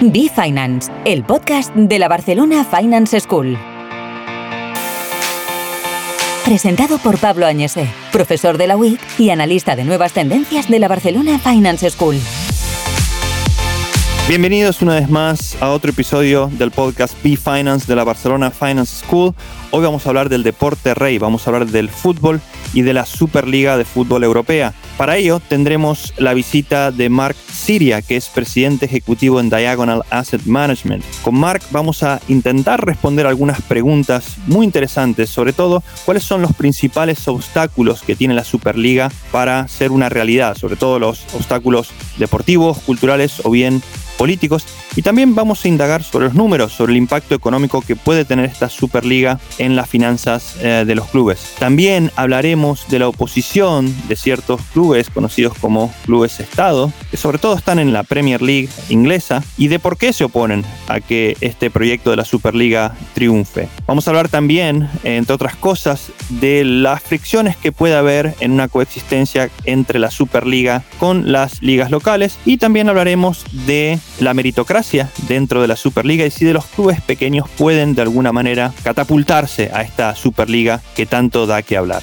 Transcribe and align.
Be 0.00 0.30
Finance, 0.32 0.92
el 1.04 1.24
podcast 1.24 1.74
de 1.74 1.98
la 1.98 2.06
Barcelona 2.06 2.64
Finance 2.64 3.18
School. 3.18 3.58
Presentado 6.44 6.98
por 6.98 7.18
Pablo 7.18 7.46
Añese, 7.46 7.88
profesor 8.12 8.58
de 8.58 8.68
la 8.68 8.76
UIC 8.76 9.00
y 9.18 9.30
analista 9.30 9.74
de 9.74 9.82
nuevas 9.82 10.12
tendencias 10.12 10.68
de 10.68 10.78
la 10.78 10.86
Barcelona 10.86 11.40
Finance 11.40 11.90
School. 11.90 12.14
Bienvenidos 14.28 14.82
una 14.82 14.94
vez 14.94 15.10
más 15.10 15.60
a 15.60 15.70
otro 15.70 15.90
episodio 15.90 16.48
del 16.52 16.70
podcast 16.70 17.20
Be 17.24 17.36
Finance 17.36 17.88
de 17.88 17.96
la 17.96 18.04
Barcelona 18.04 18.52
Finance 18.52 19.04
School. 19.04 19.34
Hoy 19.72 19.82
vamos 19.82 20.06
a 20.06 20.10
hablar 20.10 20.28
del 20.28 20.44
deporte 20.44 20.94
rey, 20.94 21.18
vamos 21.18 21.44
a 21.44 21.50
hablar 21.50 21.66
del 21.66 21.88
fútbol 21.88 22.40
y 22.72 22.82
de 22.82 22.94
la 22.94 23.04
Superliga 23.04 23.76
de 23.76 23.84
Fútbol 23.84 24.22
Europea. 24.22 24.74
Para 24.98 25.16
ello 25.16 25.38
tendremos 25.38 26.12
la 26.16 26.34
visita 26.34 26.90
de 26.90 27.08
Mark 27.08 27.36
Siria, 27.52 28.02
que 28.02 28.16
es 28.16 28.28
presidente 28.28 28.86
ejecutivo 28.86 29.38
en 29.38 29.48
Diagonal 29.48 30.02
Asset 30.10 30.42
Management. 30.44 31.04
Con 31.22 31.38
Mark 31.38 31.62
vamos 31.70 32.02
a 32.02 32.20
intentar 32.26 32.84
responder 32.84 33.24
algunas 33.24 33.62
preguntas 33.62 34.38
muy 34.48 34.66
interesantes, 34.66 35.30
sobre 35.30 35.52
todo 35.52 35.84
cuáles 36.04 36.24
son 36.24 36.42
los 36.42 36.52
principales 36.52 37.28
obstáculos 37.28 38.02
que 38.02 38.16
tiene 38.16 38.34
la 38.34 38.42
Superliga 38.42 39.08
para 39.30 39.68
ser 39.68 39.92
una 39.92 40.08
realidad, 40.08 40.56
sobre 40.56 40.74
todo 40.74 40.98
los 40.98 41.32
obstáculos 41.32 41.90
deportivos, 42.16 42.78
culturales 42.78 43.40
o 43.44 43.52
bien 43.52 43.80
políticos 44.16 44.66
y 44.98 45.02
también 45.02 45.36
vamos 45.36 45.64
a 45.64 45.68
indagar 45.68 46.02
sobre 46.02 46.24
los 46.24 46.34
números, 46.34 46.72
sobre 46.72 46.90
el 46.90 46.98
impacto 46.98 47.32
económico 47.36 47.82
que 47.82 47.94
puede 47.94 48.24
tener 48.24 48.46
esta 48.46 48.68
Superliga 48.68 49.38
en 49.58 49.76
las 49.76 49.88
finanzas 49.88 50.56
eh, 50.60 50.82
de 50.84 50.94
los 50.96 51.06
clubes. 51.06 51.54
También 51.60 52.10
hablaremos 52.16 52.88
de 52.88 52.98
la 52.98 53.06
oposición 53.06 53.94
de 54.08 54.16
ciertos 54.16 54.60
clubes 54.72 55.08
conocidos 55.08 55.56
como 55.56 55.94
clubes 56.04 56.40
Estado, 56.40 56.92
que 57.12 57.16
sobre 57.16 57.38
todo 57.38 57.54
están 57.54 57.78
en 57.78 57.92
la 57.92 58.02
Premier 58.02 58.42
League 58.42 58.70
inglesa, 58.88 59.44
y 59.56 59.68
de 59.68 59.78
por 59.78 59.98
qué 59.98 60.12
se 60.12 60.24
oponen 60.24 60.64
a 60.88 60.98
que 60.98 61.36
este 61.40 61.70
proyecto 61.70 62.10
de 62.10 62.16
la 62.16 62.24
Superliga 62.24 62.96
triunfe. 63.14 63.68
Vamos 63.86 64.08
a 64.08 64.10
hablar 64.10 64.28
también, 64.28 64.90
entre 65.04 65.32
otras 65.32 65.54
cosas, 65.54 66.10
de 66.28 66.64
las 66.64 67.00
fricciones 67.04 67.56
que 67.56 67.70
puede 67.70 67.94
haber 67.94 68.34
en 68.40 68.50
una 68.50 68.66
coexistencia 68.66 69.48
entre 69.62 70.00
la 70.00 70.10
Superliga 70.10 70.82
con 70.98 71.30
las 71.30 71.62
ligas 71.62 71.92
locales 71.92 72.36
y 72.44 72.56
también 72.56 72.88
hablaremos 72.88 73.44
de 73.64 74.00
la 74.18 74.34
meritocracia 74.34 74.87
dentro 75.28 75.60
de 75.60 75.68
la 75.68 75.76
Superliga 75.76 76.24
y 76.24 76.30
si 76.30 76.44
de 76.44 76.52
los 76.52 76.66
clubes 76.66 77.00
pequeños 77.02 77.48
pueden 77.56 77.94
de 77.94 78.02
alguna 78.02 78.32
manera 78.32 78.72
catapultarse 78.82 79.70
a 79.72 79.82
esta 79.82 80.14
Superliga 80.14 80.80
que 80.94 81.06
tanto 81.06 81.46
da 81.46 81.62
que 81.62 81.76
hablar. 81.76 82.02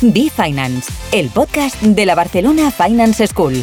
Be 0.00 0.30
Finance, 0.30 0.92
el 1.12 1.28
podcast 1.30 1.80
de 1.80 2.06
la 2.06 2.14
Barcelona 2.14 2.70
Finance 2.70 3.26
School. 3.26 3.54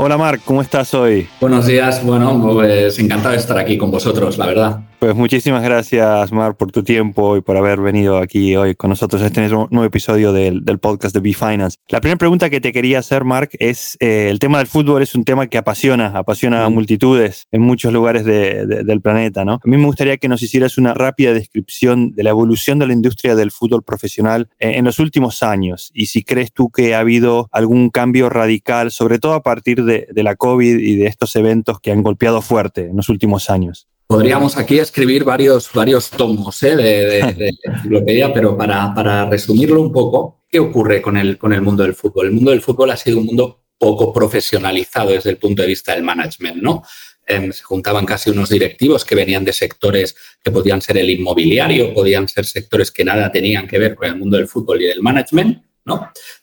Hola 0.00 0.16
Marc, 0.16 0.42
¿cómo 0.44 0.62
estás 0.62 0.94
hoy? 0.94 1.28
Buenos 1.40 1.66
días, 1.66 2.04
bueno, 2.04 2.40
pues 2.40 2.98
encantado 3.00 3.32
de 3.32 3.40
estar 3.40 3.58
aquí 3.58 3.76
con 3.76 3.90
vosotros, 3.90 4.38
la 4.38 4.46
verdad. 4.46 4.80
Pues 4.98 5.14
muchísimas 5.14 5.62
gracias, 5.62 6.32
Mar, 6.32 6.56
por 6.56 6.72
tu 6.72 6.82
tiempo 6.82 7.36
y 7.36 7.40
por 7.40 7.56
haber 7.56 7.80
venido 7.80 8.18
aquí 8.18 8.56
hoy 8.56 8.74
con 8.74 8.90
nosotros. 8.90 9.22
Este 9.22 9.44
es 9.44 9.52
un 9.52 9.68
nuevo 9.70 9.84
episodio 9.84 10.32
del, 10.32 10.64
podcast 10.80 11.14
de 11.14 11.20
B-Finance. 11.20 11.78
La 11.88 12.00
primera 12.00 12.18
pregunta 12.18 12.50
que 12.50 12.60
te 12.60 12.72
quería 12.72 12.98
hacer, 12.98 13.22
Mark, 13.22 13.50
es 13.60 13.96
eh, 14.00 14.26
el 14.28 14.40
tema 14.40 14.58
del 14.58 14.66
fútbol 14.66 15.00
es 15.00 15.14
un 15.14 15.24
tema 15.24 15.46
que 15.46 15.56
apasiona, 15.56 16.08
apasiona 16.08 16.64
a 16.64 16.68
multitudes 16.68 17.46
en 17.52 17.62
muchos 17.62 17.92
lugares 17.92 18.24
del 18.24 19.00
planeta, 19.00 19.44
¿no? 19.44 19.60
A 19.64 19.68
mí 19.68 19.76
me 19.76 19.86
gustaría 19.86 20.16
que 20.16 20.26
nos 20.26 20.42
hicieras 20.42 20.78
una 20.78 20.94
rápida 20.94 21.32
descripción 21.32 22.16
de 22.16 22.24
la 22.24 22.30
evolución 22.30 22.80
de 22.80 22.88
la 22.88 22.92
industria 22.92 23.36
del 23.36 23.52
fútbol 23.52 23.84
profesional 23.84 24.48
eh, 24.58 24.78
en 24.78 24.84
los 24.84 24.98
últimos 24.98 25.44
años 25.44 25.92
y 25.94 26.06
si 26.06 26.24
crees 26.24 26.52
tú 26.52 26.70
que 26.70 26.96
ha 26.96 26.98
habido 26.98 27.48
algún 27.52 27.90
cambio 27.90 28.30
radical, 28.30 28.90
sobre 28.90 29.20
todo 29.20 29.34
a 29.34 29.44
partir 29.44 29.84
de, 29.84 30.08
de 30.10 30.22
la 30.24 30.34
COVID 30.34 30.76
y 30.76 30.96
de 30.96 31.06
estos 31.06 31.36
eventos 31.36 31.78
que 31.78 31.92
han 31.92 32.02
golpeado 32.02 32.42
fuerte 32.42 32.86
en 32.86 32.96
los 32.96 33.08
últimos 33.08 33.48
años. 33.48 33.86
Podríamos 34.08 34.56
aquí 34.56 34.78
escribir 34.78 35.22
varios, 35.22 35.70
varios 35.74 36.08
tomos 36.08 36.62
¿eh? 36.62 36.74
de, 36.76 37.18
enciclopedia, 37.62 38.32
pero 38.32 38.56
para, 38.56 38.94
para, 38.94 39.28
resumirlo 39.28 39.82
un 39.82 39.92
poco, 39.92 40.44
¿qué 40.48 40.58
ocurre 40.58 41.02
con 41.02 41.18
el, 41.18 41.36
con 41.36 41.52
el 41.52 41.60
mundo 41.60 41.82
del 41.82 41.94
fútbol? 41.94 42.28
El 42.28 42.32
mundo 42.32 42.50
del 42.50 42.62
fútbol 42.62 42.90
ha 42.90 42.96
sido 42.96 43.18
un 43.18 43.26
mundo 43.26 43.64
poco 43.76 44.10
profesionalizado 44.10 45.10
desde 45.10 45.28
el 45.28 45.36
punto 45.36 45.60
de 45.60 45.68
vista 45.68 45.94
del 45.94 46.04
management, 46.04 46.56
¿no? 46.56 46.82
Em, 47.26 47.52
se 47.52 47.62
juntaban 47.62 48.06
casi 48.06 48.30
unos 48.30 48.48
directivos 48.48 49.04
que 49.04 49.14
venían 49.14 49.44
de 49.44 49.52
sectores 49.52 50.16
que 50.42 50.50
podían 50.50 50.80
ser 50.80 50.96
el 50.96 51.10
inmobiliario, 51.10 51.92
podían 51.92 52.26
ser 52.28 52.46
sectores 52.46 52.90
que 52.90 53.04
nada 53.04 53.30
tenían 53.30 53.68
que 53.68 53.78
ver 53.78 53.94
con 53.94 54.08
el 54.08 54.16
mundo 54.16 54.38
del 54.38 54.48
fútbol 54.48 54.80
y 54.80 54.86
del 54.86 55.02
management, 55.02 55.67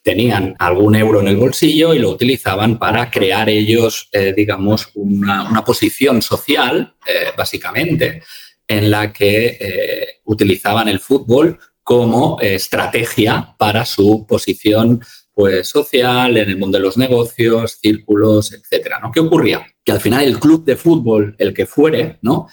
Tenían 0.01 0.55
algún 0.59 0.95
euro 0.95 1.21
en 1.21 1.27
el 1.27 1.37
bolsillo 1.37 1.93
y 1.93 1.99
lo 1.99 2.09
utilizaban 2.09 2.77
para 2.77 3.09
crear 3.09 3.49
ellos, 3.49 4.09
eh, 4.11 4.33
digamos, 4.35 4.89
una, 4.95 5.63
posición 5.65 6.21
social, 6.21 6.95
eh, 7.07 7.31
básicamente, 7.37 8.21
en 8.67 8.91
la 8.91 9.11
que 9.13 9.57
eh, 9.59 10.07
utilizaban 10.25 10.87
el 10.87 10.99
fútbol 10.99 11.59
como 11.83 12.39
estrategia 12.41 13.55
para 13.57 13.85
su 13.85 14.25
posición 14.27 15.03
pues, 15.33 15.67
social, 15.67 16.37
en 16.37 16.49
el 16.49 16.57
mundo 16.57 16.77
de 16.77 16.83
los 16.83 16.97
negocios, 16.97 17.77
círculos, 17.79 18.53
etcétera. 18.53 18.99
¿no? 18.99 19.11
¿Qué 19.11 19.19
ocurría? 19.19 19.65
Que 19.83 19.91
al 19.91 20.01
final 20.01 20.23
el 20.23 20.39
club 20.39 20.65
de 20.65 20.77
fútbol, 20.77 21.35
el 21.37 21.53
que 21.53 21.65
fuere, 21.65 22.17
¿no? 22.21 22.47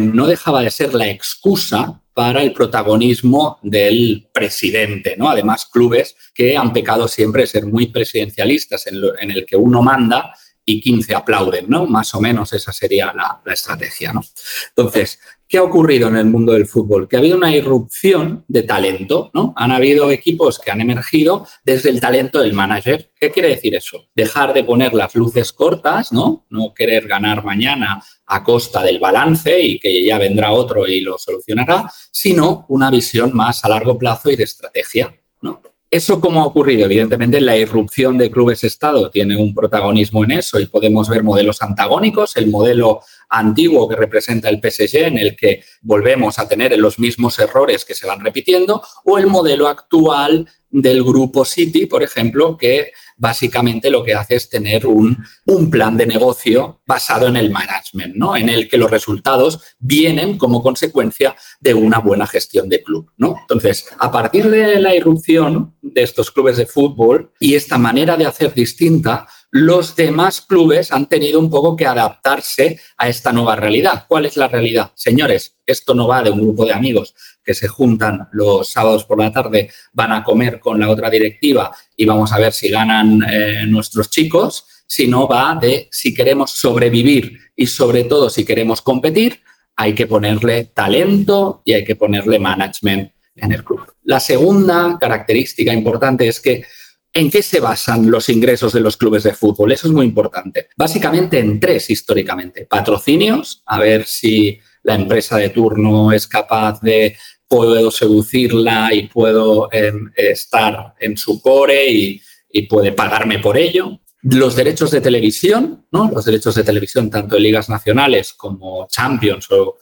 no 0.00 0.26
dejaba 0.28 0.62
de 0.62 0.70
ser 0.70 0.94
la 0.94 1.08
excusa 1.08 2.01
para 2.14 2.42
el 2.42 2.52
protagonismo 2.52 3.58
del 3.62 4.28
presidente, 4.32 5.16
¿no? 5.16 5.30
Además, 5.30 5.66
clubes 5.66 6.14
que 6.34 6.56
han 6.56 6.72
pecado 6.72 7.08
siempre 7.08 7.42
de 7.42 7.48
ser 7.48 7.66
muy 7.66 7.86
presidencialistas, 7.86 8.86
en, 8.86 9.30
el 9.30 9.46
que 9.46 9.56
uno 9.56 9.82
manda 9.82 10.34
y 10.64 10.80
15 10.80 11.14
aplauden, 11.14 11.66
¿no? 11.68 11.86
Más 11.86 12.14
o 12.14 12.20
menos 12.20 12.52
esa 12.52 12.72
sería 12.72 13.12
la, 13.14 13.40
la 13.44 13.52
estrategia, 13.52 14.12
¿no? 14.12 14.22
Entonces, 14.68 15.18
¿Qué 15.52 15.58
ha 15.58 15.64
ocurrido 15.64 16.08
en 16.08 16.16
el 16.16 16.24
mundo 16.24 16.54
del 16.54 16.64
fútbol? 16.64 17.06
Que 17.06 17.16
ha 17.16 17.18
habido 17.18 17.36
una 17.36 17.54
irrupción 17.54 18.42
de 18.48 18.62
talento, 18.62 19.30
¿no? 19.34 19.52
Han 19.54 19.70
habido 19.70 20.10
equipos 20.10 20.58
que 20.58 20.70
han 20.70 20.80
emergido 20.80 21.46
desde 21.62 21.90
el 21.90 22.00
talento 22.00 22.40
del 22.40 22.54
manager. 22.54 23.12
¿Qué 23.14 23.30
quiere 23.30 23.50
decir 23.50 23.74
eso? 23.74 24.08
Dejar 24.14 24.54
de 24.54 24.64
poner 24.64 24.94
las 24.94 25.14
luces 25.14 25.52
cortas, 25.52 26.10
¿no? 26.10 26.46
No 26.48 26.72
querer 26.72 27.06
ganar 27.06 27.44
mañana 27.44 28.02
a 28.24 28.42
costa 28.42 28.82
del 28.82 28.98
balance 28.98 29.60
y 29.60 29.78
que 29.78 30.02
ya 30.02 30.16
vendrá 30.16 30.52
otro 30.52 30.86
y 30.86 31.02
lo 31.02 31.18
solucionará, 31.18 31.92
sino 32.10 32.64
una 32.70 32.90
visión 32.90 33.34
más 33.34 33.62
a 33.62 33.68
largo 33.68 33.98
plazo 33.98 34.30
y 34.30 34.36
de 34.36 34.44
estrategia, 34.44 35.14
¿no? 35.42 35.60
¿Eso 35.92 36.22
cómo 36.22 36.40
ha 36.40 36.46
ocurrido? 36.46 36.86
Evidentemente, 36.86 37.38
la 37.38 37.54
irrupción 37.54 38.16
de 38.16 38.30
clubes 38.30 38.64
Estado 38.64 39.10
tiene 39.10 39.36
un 39.36 39.54
protagonismo 39.54 40.24
en 40.24 40.30
eso 40.30 40.58
y 40.58 40.64
podemos 40.64 41.06
ver 41.10 41.22
modelos 41.22 41.60
antagónicos. 41.60 42.34
El 42.38 42.46
modelo 42.46 43.02
antiguo 43.28 43.86
que 43.86 43.96
representa 43.96 44.48
el 44.48 44.58
PSG, 44.58 44.96
en 45.04 45.18
el 45.18 45.36
que 45.36 45.62
volvemos 45.82 46.38
a 46.38 46.48
tener 46.48 46.78
los 46.78 46.98
mismos 46.98 47.38
errores 47.38 47.84
que 47.84 47.94
se 47.94 48.06
van 48.06 48.20
repitiendo, 48.20 48.82
o 49.04 49.18
el 49.18 49.26
modelo 49.26 49.68
actual 49.68 50.48
del 50.70 51.04
grupo 51.04 51.44
City, 51.44 51.84
por 51.84 52.02
ejemplo, 52.02 52.56
que 52.56 52.92
básicamente 53.22 53.88
lo 53.88 54.02
que 54.02 54.14
hace 54.14 54.34
es 54.34 54.48
tener 54.48 54.84
un, 54.84 55.16
un, 55.46 55.70
plan 55.70 55.96
de 55.96 56.06
negocio 56.06 56.80
basado 56.84 57.28
en 57.28 57.36
el 57.36 57.52
management, 57.52 58.16
¿no? 58.16 58.36
en 58.36 58.48
el 58.48 58.68
que 58.68 58.76
los 58.76 58.90
resultados 58.90 59.60
vienen 59.78 60.36
como 60.36 60.60
consecuencia 60.60 61.36
de 61.60 61.72
una 61.72 62.00
buena 62.00 62.26
gestión 62.26 62.68
de 62.68 62.82
club. 62.82 63.12
¿no? 63.16 63.36
Entonces, 63.42 63.86
a 63.96 64.10
partir 64.10 64.50
de 64.50 64.80
la 64.80 64.96
irrupción 64.96 65.76
de 65.80 66.02
estos 66.02 66.32
clubes 66.32 66.56
de 66.56 66.66
fútbol 66.66 67.32
y 67.38 67.54
esta 67.54 67.78
manera 67.78 68.16
de 68.16 68.26
hacer 68.26 68.54
distinta, 68.54 69.28
los 69.52 69.94
demás 69.94 70.40
clubes 70.40 70.92
han 70.92 71.06
tenido 71.06 71.38
un 71.38 71.50
poco 71.50 71.76
que 71.76 71.86
adaptarse 71.86 72.80
a 72.96 73.10
esta 73.10 73.32
nueva 73.32 73.54
realidad. 73.54 74.06
¿Cuál 74.08 74.24
es 74.24 74.38
la 74.38 74.48
realidad? 74.48 74.92
Señores, 74.94 75.58
esto 75.66 75.94
no 75.94 76.08
va 76.08 76.22
de 76.22 76.30
un 76.30 76.40
grupo 76.40 76.64
de 76.64 76.72
amigos 76.72 77.14
que 77.44 77.52
se 77.52 77.68
juntan 77.68 78.28
los 78.32 78.70
sábados 78.70 79.04
por 79.04 79.18
la 79.18 79.30
tarde, 79.30 79.70
van 79.92 80.12
a 80.12 80.24
comer 80.24 80.58
con 80.58 80.80
la 80.80 80.88
otra 80.88 81.10
directiva 81.10 81.70
y 81.94 82.06
vamos 82.06 82.32
a 82.32 82.38
ver 82.38 82.54
si 82.54 82.70
ganan 82.70 83.22
eh, 83.30 83.66
nuestros 83.66 84.08
chicos, 84.08 84.64
sino 84.86 85.28
va 85.28 85.58
de 85.60 85.86
si 85.92 86.14
queremos 86.14 86.52
sobrevivir 86.52 87.38
y 87.54 87.66
sobre 87.66 88.04
todo 88.04 88.30
si 88.30 88.46
queremos 88.46 88.80
competir, 88.80 89.42
hay 89.76 89.94
que 89.94 90.06
ponerle 90.06 90.64
talento 90.64 91.60
y 91.66 91.74
hay 91.74 91.84
que 91.84 91.96
ponerle 91.96 92.38
management 92.38 93.12
en 93.36 93.52
el 93.52 93.62
club. 93.62 93.86
La 94.04 94.18
segunda 94.18 94.96
característica 94.98 95.74
importante 95.74 96.26
es 96.26 96.40
que 96.40 96.64
¿En 97.14 97.30
qué 97.30 97.42
se 97.42 97.60
basan 97.60 98.10
los 98.10 98.30
ingresos 98.30 98.72
de 98.72 98.80
los 98.80 98.96
clubes 98.96 99.22
de 99.22 99.34
fútbol? 99.34 99.72
Eso 99.72 99.86
es 99.86 99.92
muy 99.92 100.06
importante. 100.06 100.68
Básicamente 100.76 101.38
en 101.38 101.60
tres 101.60 101.90
históricamente. 101.90 102.64
Patrocinios, 102.64 103.62
a 103.66 103.78
ver 103.78 104.06
si 104.06 104.58
la 104.82 104.94
empresa 104.94 105.36
de 105.36 105.50
turno 105.50 106.10
es 106.10 106.26
capaz 106.26 106.80
de, 106.80 107.16
puedo 107.46 107.90
seducirla 107.90 108.94
y 108.94 109.08
puedo 109.08 109.68
em, 109.72 110.10
estar 110.16 110.94
en 110.98 111.18
su 111.18 111.42
core 111.42 111.86
y, 111.90 112.22
puede 112.68 112.92
pagarme 112.92 113.38
por 113.38 113.58
ello. 113.58 114.00
Los 114.22 114.56
derechos 114.56 114.90
de 114.90 115.00
televisión, 115.00 115.86
¿no? 115.90 116.10
Los 116.10 116.24
derechos 116.26 116.54
de 116.54 116.64
televisión 116.64 117.10
tanto 117.10 117.36
en 117.36 117.42
ligas 117.42 117.68
nacionales 117.68 118.32
como 118.34 118.86
Champions 118.88 119.50
o, 119.50 119.78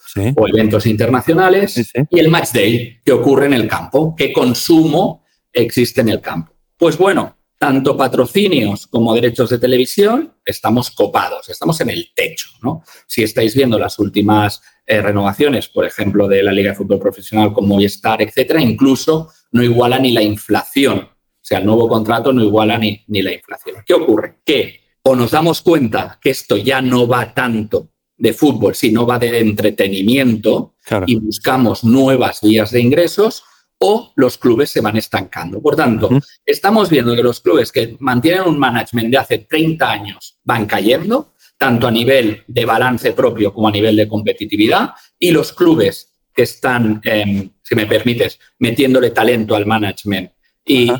eventos 0.48 0.86
internacionales. 0.86 1.92
Y 2.10 2.18
el 2.18 2.28
match 2.28 2.52
day 2.52 3.00
que 3.04 3.12
ocurre 3.12 3.46
en 3.46 3.54
el 3.54 3.68
campo. 3.68 4.14
¿Qué 4.16 4.32
consumo 4.32 5.24
existe 5.52 6.00
en 6.00 6.08
el 6.08 6.20
campo? 6.20 6.49
Pues 6.80 6.96
bueno, 6.96 7.36
tanto 7.58 7.94
patrocinios 7.94 8.86
como 8.86 9.14
derechos 9.14 9.50
de 9.50 9.58
televisión, 9.58 10.32
estamos 10.42 10.90
copados, 10.90 11.50
estamos 11.50 11.78
en 11.82 11.90
el 11.90 12.08
techo. 12.14 12.48
¿no? 12.62 12.82
Si 13.06 13.22
estáis 13.22 13.54
viendo 13.54 13.78
las 13.78 13.98
últimas 13.98 14.62
eh, 14.86 15.02
renovaciones, 15.02 15.68
por 15.68 15.84
ejemplo, 15.84 16.26
de 16.26 16.42
la 16.42 16.52
Liga 16.52 16.70
de 16.70 16.76
Fútbol 16.76 16.98
Profesional 16.98 17.52
con 17.52 17.68
Movistar, 17.68 18.22
etcétera, 18.22 18.62
incluso 18.62 19.28
no 19.52 19.62
iguala 19.62 19.98
ni 19.98 20.12
la 20.12 20.22
inflación. 20.22 21.00
O 21.00 21.42
sea, 21.42 21.58
el 21.58 21.66
nuevo 21.66 21.86
contrato 21.86 22.32
no 22.32 22.42
iguala 22.42 22.78
ni, 22.78 23.04
ni 23.08 23.20
la 23.20 23.34
inflación. 23.34 23.76
¿Qué 23.84 23.92
ocurre? 23.92 24.38
Que 24.42 24.80
o 25.02 25.14
nos 25.14 25.32
damos 25.32 25.60
cuenta 25.60 26.18
que 26.18 26.30
esto 26.30 26.56
ya 26.56 26.80
no 26.80 27.06
va 27.06 27.34
tanto 27.34 27.90
de 28.16 28.32
fútbol, 28.32 28.74
sino 28.74 29.06
va 29.06 29.18
de 29.18 29.38
entretenimiento 29.38 30.76
y 31.06 31.16
buscamos 31.16 31.84
nuevas 31.84 32.40
vías 32.40 32.70
de 32.70 32.80
ingresos, 32.80 33.44
o 33.82 34.12
los 34.16 34.36
clubes 34.38 34.70
se 34.70 34.80
van 34.80 34.96
estancando. 34.96 35.60
Por 35.60 35.74
tanto, 35.74 36.10
estamos 36.44 36.90
viendo 36.90 37.16
que 37.16 37.22
los 37.22 37.40
clubes 37.40 37.72
que 37.72 37.96
mantienen 38.00 38.42
un 38.42 38.58
management 38.58 39.10
de 39.10 39.18
hace 39.18 39.38
30 39.38 39.90
años 39.90 40.38
van 40.44 40.66
cayendo, 40.66 41.34
tanto 41.56 41.88
a 41.88 41.90
nivel 41.90 42.44
de 42.46 42.64
balance 42.64 43.12
propio 43.12 43.52
como 43.52 43.68
a 43.68 43.72
nivel 43.72 43.96
de 43.96 44.06
competitividad, 44.06 44.90
y 45.18 45.30
los 45.30 45.52
clubes 45.52 46.14
que 46.34 46.42
están, 46.42 47.00
em, 47.04 47.50
si 47.62 47.74
me 47.74 47.86
permites, 47.86 48.38
metiéndole 48.58 49.10
talento 49.10 49.54
al 49.54 49.66
management 49.66 50.30
y 50.64 50.90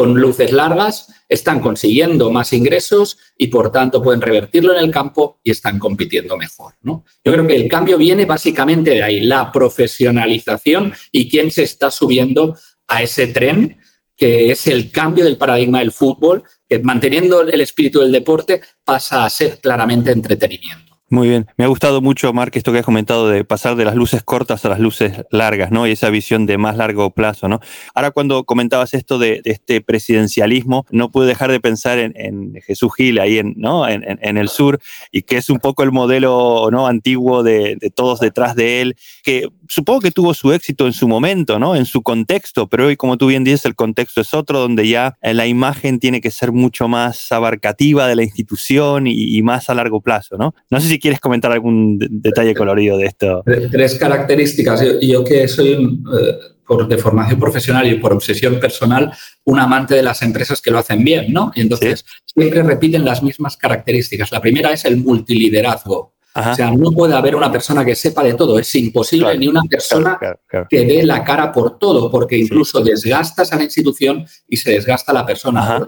con 0.00 0.18
luces 0.18 0.50
largas, 0.50 1.08
están 1.28 1.60
consiguiendo 1.60 2.30
más 2.30 2.54
ingresos 2.54 3.18
y 3.36 3.48
por 3.48 3.70
tanto 3.70 4.02
pueden 4.02 4.22
revertirlo 4.22 4.74
en 4.74 4.82
el 4.82 4.90
campo 4.90 5.40
y 5.44 5.50
están 5.50 5.78
compitiendo 5.78 6.38
mejor. 6.38 6.72
Yo 6.82 7.02
creo 7.22 7.46
que 7.46 7.56
el 7.56 7.68
cambio 7.68 7.98
viene 7.98 8.24
básicamente 8.24 8.92
de 8.92 9.02
ahí, 9.02 9.20
la 9.20 9.52
profesionalización 9.52 10.94
y 11.12 11.28
quién 11.28 11.50
se 11.50 11.64
está 11.64 11.90
subiendo 11.90 12.56
a 12.88 13.02
ese 13.02 13.26
tren 13.26 13.76
que 14.16 14.50
es 14.50 14.66
el 14.68 14.90
cambio 14.90 15.26
del 15.26 15.36
paradigma 15.36 15.80
del 15.80 15.92
fútbol, 15.92 16.44
que 16.66 16.78
manteniendo 16.78 17.42
el 17.42 17.60
espíritu 17.60 18.00
del 18.00 18.12
deporte 18.12 18.62
pasa 18.82 19.26
a 19.26 19.28
ser 19.28 19.58
claramente 19.60 20.12
entretenimiento. 20.12 20.89
Muy 21.12 21.28
bien, 21.28 21.48
me 21.56 21.64
ha 21.64 21.66
gustado 21.66 22.00
mucho, 22.00 22.32
Mark, 22.32 22.52
esto 22.54 22.70
que 22.70 22.78
has 22.78 22.84
comentado 22.84 23.28
de 23.28 23.44
pasar 23.44 23.74
de 23.74 23.84
las 23.84 23.96
luces 23.96 24.22
cortas 24.22 24.64
a 24.64 24.68
las 24.68 24.78
luces 24.78 25.24
largas, 25.32 25.72
¿no? 25.72 25.88
Y 25.88 25.90
esa 25.90 26.08
visión 26.08 26.46
de 26.46 26.56
más 26.56 26.76
largo 26.76 27.10
plazo, 27.10 27.48
¿no? 27.48 27.58
Ahora 27.96 28.12
cuando 28.12 28.44
comentabas 28.44 28.94
esto 28.94 29.18
de, 29.18 29.40
este 29.44 29.80
presidencialismo, 29.80 30.86
no 30.92 31.10
pude 31.10 31.26
dejar 31.26 31.50
de 31.50 31.58
pensar 31.58 31.98
en, 31.98 32.54
Jesús 32.64 32.92
Gil 32.94 33.18
ahí 33.18 33.38
en, 33.38 33.54
¿no? 33.56 33.88
En, 33.88 34.36
el 34.36 34.48
sur 34.48 34.78
y 35.10 35.22
que 35.22 35.38
es 35.38 35.50
un 35.50 35.58
poco 35.58 35.82
el 35.82 35.90
modelo 35.90 36.68
¿no? 36.70 36.86
antiguo 36.86 37.42
de, 37.42 37.76
todos 37.96 38.20
detrás 38.20 38.54
de 38.54 38.80
él, 38.80 38.96
que 39.24 39.48
supongo 39.68 40.02
que 40.02 40.12
tuvo 40.12 40.32
su 40.32 40.52
éxito 40.52 40.86
en 40.86 40.92
su 40.92 41.08
momento, 41.08 41.58
¿no? 41.58 41.74
En 41.74 41.86
su 41.86 42.02
contexto, 42.02 42.68
pero 42.68 42.86
hoy, 42.86 42.96
como 42.96 43.16
tú 43.16 43.26
bien 43.26 43.42
dices, 43.42 43.64
el 43.64 43.74
contexto 43.74 44.20
es 44.20 44.32
otro, 44.32 44.60
donde 44.60 44.86
ya 44.86 45.18
la 45.22 45.48
imagen 45.48 45.98
tiene 45.98 46.20
que 46.20 46.30
ser 46.30 46.52
mucho 46.52 46.86
más 46.86 47.32
abarcativa 47.32 48.06
de 48.06 48.14
la 48.14 48.22
institución 48.22 49.08
y 49.08 49.42
más 49.42 49.68
a 49.70 49.74
largo 49.74 50.00
plazo, 50.00 50.36
¿no? 50.36 50.54
No 50.70 50.80
sé 50.80 50.86
si 50.86 50.99
quieres 51.00 51.20
comentar 51.20 51.50
algún 51.50 51.98
detalle 51.98 52.54
colorido 52.54 52.96
de 52.96 53.06
esto. 53.06 53.42
Tres 53.44 53.96
características. 53.96 54.84
Yo, 55.00 55.24
que 55.24 55.48
soy 55.48 55.72
eh, 55.72 56.38
por, 56.66 56.86
de 56.86 56.98
formación 56.98 57.40
profesional 57.40 57.90
y 57.90 57.96
por 57.96 58.12
obsesión 58.12 58.60
personal, 58.60 59.12
un 59.44 59.58
amante 59.58 59.96
de 59.96 60.02
las 60.02 60.22
empresas 60.22 60.60
que 60.60 60.70
lo 60.70 60.78
hacen 60.78 61.02
bien, 61.02 61.32
¿no? 61.32 61.50
Y 61.54 61.62
entonces 61.62 62.04
siempre 62.24 62.62
repiten 62.62 63.04
las 63.04 63.22
mismas 63.22 63.56
características. 63.56 64.30
La 64.30 64.40
primera 64.40 64.72
es 64.72 64.84
el 64.84 64.98
multiliderazgo. 64.98 66.14
O 66.32 66.54
sea, 66.54 66.70
no 66.70 66.92
puede 66.92 67.14
haber 67.14 67.34
una 67.34 67.50
persona 67.50 67.84
que 67.84 67.96
sepa 67.96 68.22
de 68.22 68.34
todo, 68.34 68.56
es 68.56 68.72
imposible, 68.76 69.36
ni 69.36 69.48
una 69.48 69.62
persona 69.62 70.16
que 70.68 70.84
dé 70.84 71.02
la 71.02 71.24
cara 71.24 71.50
por 71.50 71.76
todo, 71.76 72.08
porque 72.08 72.38
incluso 72.38 72.80
desgastas 72.80 73.52
a 73.52 73.56
la 73.56 73.64
institución 73.64 74.24
y 74.48 74.56
se 74.56 74.70
desgasta 74.70 75.10
a 75.10 75.14
la 75.16 75.26
persona. 75.26 75.84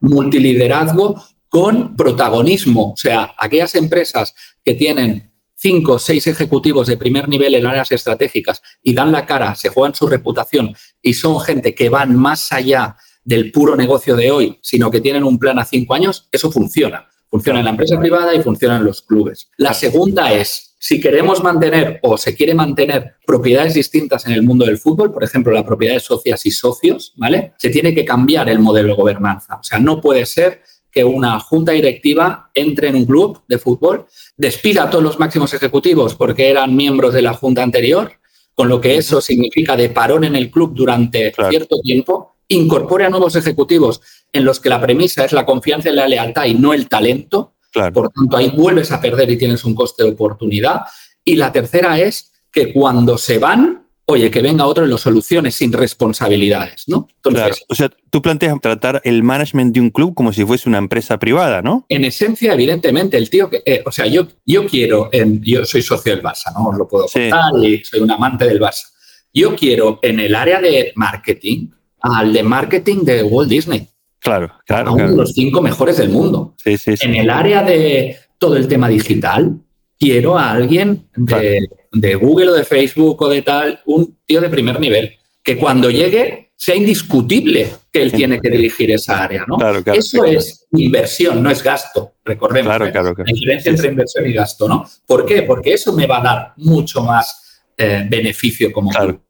multiliderazgo 0.00 1.14
con 1.48 1.96
protagonismo. 1.96 2.92
O 2.92 2.96
sea, 2.96 3.34
aquellas 3.38 3.74
empresas 3.74 4.34
que 4.64 4.74
tienen 4.74 5.32
cinco 5.54 5.94
o 5.94 5.98
seis 5.98 6.26
ejecutivos 6.26 6.86
de 6.86 6.96
primer 6.96 7.28
nivel 7.28 7.54
en 7.54 7.66
áreas 7.66 7.90
estratégicas 7.90 8.62
y 8.82 8.94
dan 8.94 9.10
la 9.10 9.26
cara, 9.26 9.54
se 9.54 9.70
juegan 9.70 9.94
su 9.94 10.06
reputación 10.06 10.74
y 11.02 11.14
son 11.14 11.40
gente 11.40 11.74
que 11.74 11.88
van 11.88 12.14
más 12.14 12.52
allá 12.52 12.96
del 13.24 13.50
puro 13.50 13.76
negocio 13.76 14.16
de 14.16 14.30
hoy, 14.30 14.58
sino 14.62 14.90
que 14.90 15.00
tienen 15.00 15.24
un 15.24 15.38
plan 15.38 15.58
a 15.58 15.64
cinco 15.64 15.94
años, 15.94 16.28
eso 16.32 16.50
funciona. 16.50 17.06
Funciona 17.30 17.58
en 17.58 17.66
la 17.66 17.72
empresa 17.72 17.98
privada 17.98 18.34
y 18.34 18.42
funciona 18.42 18.76
en 18.76 18.84
los 18.84 19.02
clubes. 19.02 19.50
La 19.58 19.74
segunda 19.74 20.32
es, 20.32 20.76
si 20.78 20.98
queremos 20.98 21.42
mantener 21.42 22.00
o 22.02 22.16
se 22.16 22.34
quiere 22.34 22.54
mantener 22.54 23.16
propiedades 23.26 23.74
distintas 23.74 24.26
en 24.26 24.32
el 24.32 24.42
mundo 24.42 24.64
del 24.64 24.78
fútbol, 24.78 25.12
por 25.12 25.24
ejemplo, 25.24 25.52
la 25.52 25.66
propiedad 25.66 25.94
de 25.94 26.00
socias 26.00 26.46
y 26.46 26.50
socios, 26.50 27.12
¿vale? 27.16 27.52
Se 27.58 27.68
tiene 27.68 27.94
que 27.94 28.04
cambiar 28.06 28.48
el 28.48 28.60
modelo 28.60 28.88
de 28.88 28.94
gobernanza. 28.94 29.56
O 29.56 29.62
sea, 29.62 29.78
no 29.78 30.00
puede 30.00 30.24
ser 30.24 30.62
que 30.90 31.04
una 31.04 31.38
junta 31.40 31.72
directiva 31.72 32.50
entre 32.54 32.88
en 32.88 32.96
un 32.96 33.06
club 33.06 33.42
de 33.46 33.58
fútbol, 33.58 34.06
despida 34.36 34.84
a 34.84 34.90
todos 34.90 35.04
los 35.04 35.18
máximos 35.18 35.52
ejecutivos 35.54 36.14
porque 36.14 36.50
eran 36.50 36.74
miembros 36.74 37.14
de 37.14 37.22
la 37.22 37.34
junta 37.34 37.62
anterior, 37.62 38.12
con 38.54 38.68
lo 38.68 38.80
que 38.80 38.96
eso 38.96 39.20
significa 39.20 39.76
de 39.76 39.90
parón 39.90 40.24
en 40.24 40.34
el 40.34 40.50
club 40.50 40.72
durante 40.74 41.32
cierto 41.48 41.78
tiempo, 41.80 42.36
incorpore 42.48 43.04
a 43.04 43.10
nuevos 43.10 43.36
ejecutivos 43.36 44.00
en 44.32 44.44
los 44.44 44.60
que 44.60 44.68
la 44.68 44.80
premisa 44.80 45.24
es 45.24 45.32
la 45.32 45.46
confianza 45.46 45.90
y 45.90 45.94
la 45.94 46.08
lealtad 46.08 46.44
y 46.46 46.54
no 46.54 46.72
el 46.72 46.88
talento. 46.88 47.54
Por 47.92 48.10
tanto, 48.10 48.36
ahí 48.36 48.50
vuelves 48.50 48.90
a 48.90 49.00
perder 49.00 49.30
y 49.30 49.38
tienes 49.38 49.64
un 49.64 49.74
coste 49.74 50.02
de 50.02 50.10
oportunidad. 50.10 50.80
Y 51.22 51.36
la 51.36 51.52
tercera 51.52 52.00
es 52.00 52.32
que 52.50 52.72
cuando 52.72 53.18
se 53.18 53.38
van, 53.38 53.87
oye, 54.10 54.30
que 54.30 54.40
venga 54.40 54.64
otro 54.64 54.86
y 54.86 54.88
lo 54.88 54.96
solucione 54.96 55.50
sin 55.50 55.70
responsabilidades, 55.70 56.84
¿no? 56.88 57.08
claro. 57.20 57.54
O 57.68 57.74
sea, 57.74 57.90
tú 58.10 58.22
planteas 58.22 58.58
tratar 58.60 59.02
el 59.04 59.22
management 59.22 59.74
de 59.74 59.80
un 59.80 59.90
club 59.90 60.14
como 60.14 60.32
si 60.32 60.46
fuese 60.46 60.66
una 60.66 60.78
empresa 60.78 61.18
privada, 61.18 61.60
¿no? 61.60 61.84
En 61.90 62.06
esencia, 62.06 62.54
evidentemente, 62.54 63.18
el 63.18 63.28
tío 63.28 63.50
que, 63.50 63.62
eh, 63.66 63.82
o 63.84 63.92
sea, 63.92 64.06
yo, 64.06 64.26
yo 64.46 64.66
quiero, 64.66 65.10
yo 65.42 65.66
soy 65.66 65.82
socio 65.82 66.14
del 66.14 66.24
Barça, 66.24 66.50
¿no? 66.54 66.68
Os 66.68 66.78
lo 66.78 66.88
puedo 66.88 67.06
contar 67.06 67.52
y 67.62 67.84
soy 67.84 68.00
un 68.00 68.10
amante 68.10 68.46
del 68.46 68.58
Barça. 68.58 68.86
Yo 69.34 69.54
quiero 69.54 69.98
en 70.00 70.20
el 70.20 70.34
área 70.34 70.58
de 70.60 70.92
marketing 70.96 71.68
al 72.00 72.32
de 72.32 72.42
marketing 72.42 73.04
de 73.04 73.22
Walt 73.22 73.50
Disney. 73.50 73.88
Claro, 74.20 74.50
claro. 74.64 74.88
A 74.88 74.92
uno 74.94 75.10
de 75.10 75.16
los 75.16 75.32
cinco 75.34 75.60
mejores 75.60 75.98
del 75.98 76.08
mundo. 76.08 76.54
Sí, 76.64 76.78
sí, 76.78 76.94
En 77.00 77.14
el 77.14 77.28
área 77.28 77.62
de 77.62 78.16
todo 78.38 78.56
el 78.56 78.68
tema 78.68 78.88
digital, 78.88 79.58
quiero 79.98 80.38
a 80.38 80.50
alguien 80.50 81.06
de 81.14 81.68
de 81.92 82.14
Google 82.14 82.50
o 82.50 82.54
de 82.54 82.64
Facebook 82.64 83.20
o 83.22 83.28
de 83.28 83.42
tal, 83.42 83.80
un 83.86 84.18
tío 84.26 84.40
de 84.40 84.48
primer 84.48 84.78
nivel, 84.80 85.16
que 85.42 85.56
cuando 85.56 85.90
llegue 85.90 86.48
sea 86.58 86.74
indiscutible 86.74 87.70
que 87.92 88.02
él 88.02 88.10
tiene 88.12 88.40
que 88.40 88.50
dirigir 88.50 88.90
esa 88.90 89.22
área. 89.22 89.46
¿no? 89.46 89.56
Eso 89.94 90.24
es 90.24 90.66
inversión, 90.72 91.40
no 91.40 91.50
es 91.50 91.62
gasto, 91.62 92.14
recordemos. 92.24 92.74
¿eh? 92.74 92.92
la 92.92 93.24
diferencia 93.24 93.70
entre 93.70 93.88
inversión 93.88 94.26
y 94.26 94.32
gasto. 94.32 94.66
¿no? 94.66 94.84
¿Por 95.06 95.24
qué? 95.24 95.42
Porque 95.42 95.74
eso 95.74 95.92
me 95.92 96.06
va 96.06 96.18
a 96.18 96.22
dar 96.22 96.52
mucho 96.56 97.02
más 97.02 97.62
eh, 97.76 98.04
beneficio 98.10 98.72
como 98.72 98.90
claro, 98.90 99.22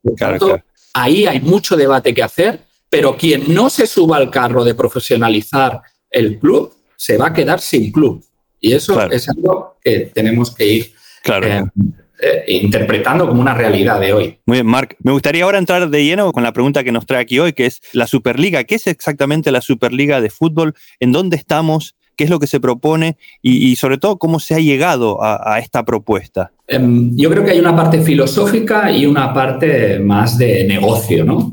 Ahí 0.94 1.26
hay 1.26 1.40
mucho 1.40 1.76
debate 1.76 2.14
que 2.14 2.22
hacer, 2.22 2.60
pero 2.88 3.14
quien 3.14 3.52
no 3.52 3.68
se 3.68 3.86
suba 3.86 4.16
al 4.16 4.30
carro 4.30 4.64
de 4.64 4.74
profesionalizar 4.74 5.82
el 6.10 6.38
club 6.38 6.74
se 6.96 7.18
va 7.18 7.26
a 7.26 7.32
quedar 7.34 7.60
sin 7.60 7.92
club. 7.92 8.24
Y 8.58 8.72
eso 8.72 9.00
es 9.10 9.28
algo 9.28 9.76
que 9.82 10.10
tenemos 10.14 10.54
que 10.54 10.66
ir 10.66 10.92
claro. 11.22 11.46
Eh, 11.46 11.62
eh, 12.20 12.44
interpretando 12.48 13.28
como 13.28 13.40
una 13.40 13.54
realidad 13.54 14.00
de 14.00 14.12
hoy. 14.12 14.38
Muy 14.44 14.56
bien, 14.56 14.66
Marc. 14.66 14.96
Me 15.00 15.12
gustaría 15.12 15.44
ahora 15.44 15.58
entrar 15.58 15.88
de 15.88 16.04
lleno 16.04 16.32
con 16.32 16.42
la 16.42 16.52
pregunta 16.52 16.82
que 16.82 16.90
nos 16.90 17.06
trae 17.06 17.20
aquí 17.20 17.38
hoy, 17.38 17.52
que 17.52 17.66
es 17.66 17.80
la 17.92 18.08
Superliga. 18.08 18.64
¿Qué 18.64 18.74
es 18.74 18.88
exactamente 18.88 19.52
la 19.52 19.60
Superliga 19.60 20.20
de 20.20 20.28
fútbol? 20.28 20.74
¿En 20.98 21.12
dónde 21.12 21.36
estamos? 21.36 21.94
¿Qué 22.16 22.24
es 22.24 22.30
lo 22.30 22.40
que 22.40 22.48
se 22.48 22.58
propone? 22.58 23.16
Y, 23.40 23.76
sobre 23.76 23.98
todo, 23.98 24.18
¿cómo 24.18 24.40
se 24.40 24.56
ha 24.56 24.58
llegado 24.58 25.22
a, 25.22 25.60
esta 25.60 25.84
propuesta? 25.84 26.50
Em, 26.70 27.16
yo 27.16 27.30
creo 27.30 27.42
que 27.42 27.52
hay 27.52 27.58
una 27.58 27.74
parte 27.74 28.02
filosófica 28.02 28.92
y 28.92 29.06
una 29.06 29.32
parte 29.32 29.98
más 29.98 30.36
de 30.36 30.64
negocio, 30.64 31.24
¿no? 31.24 31.50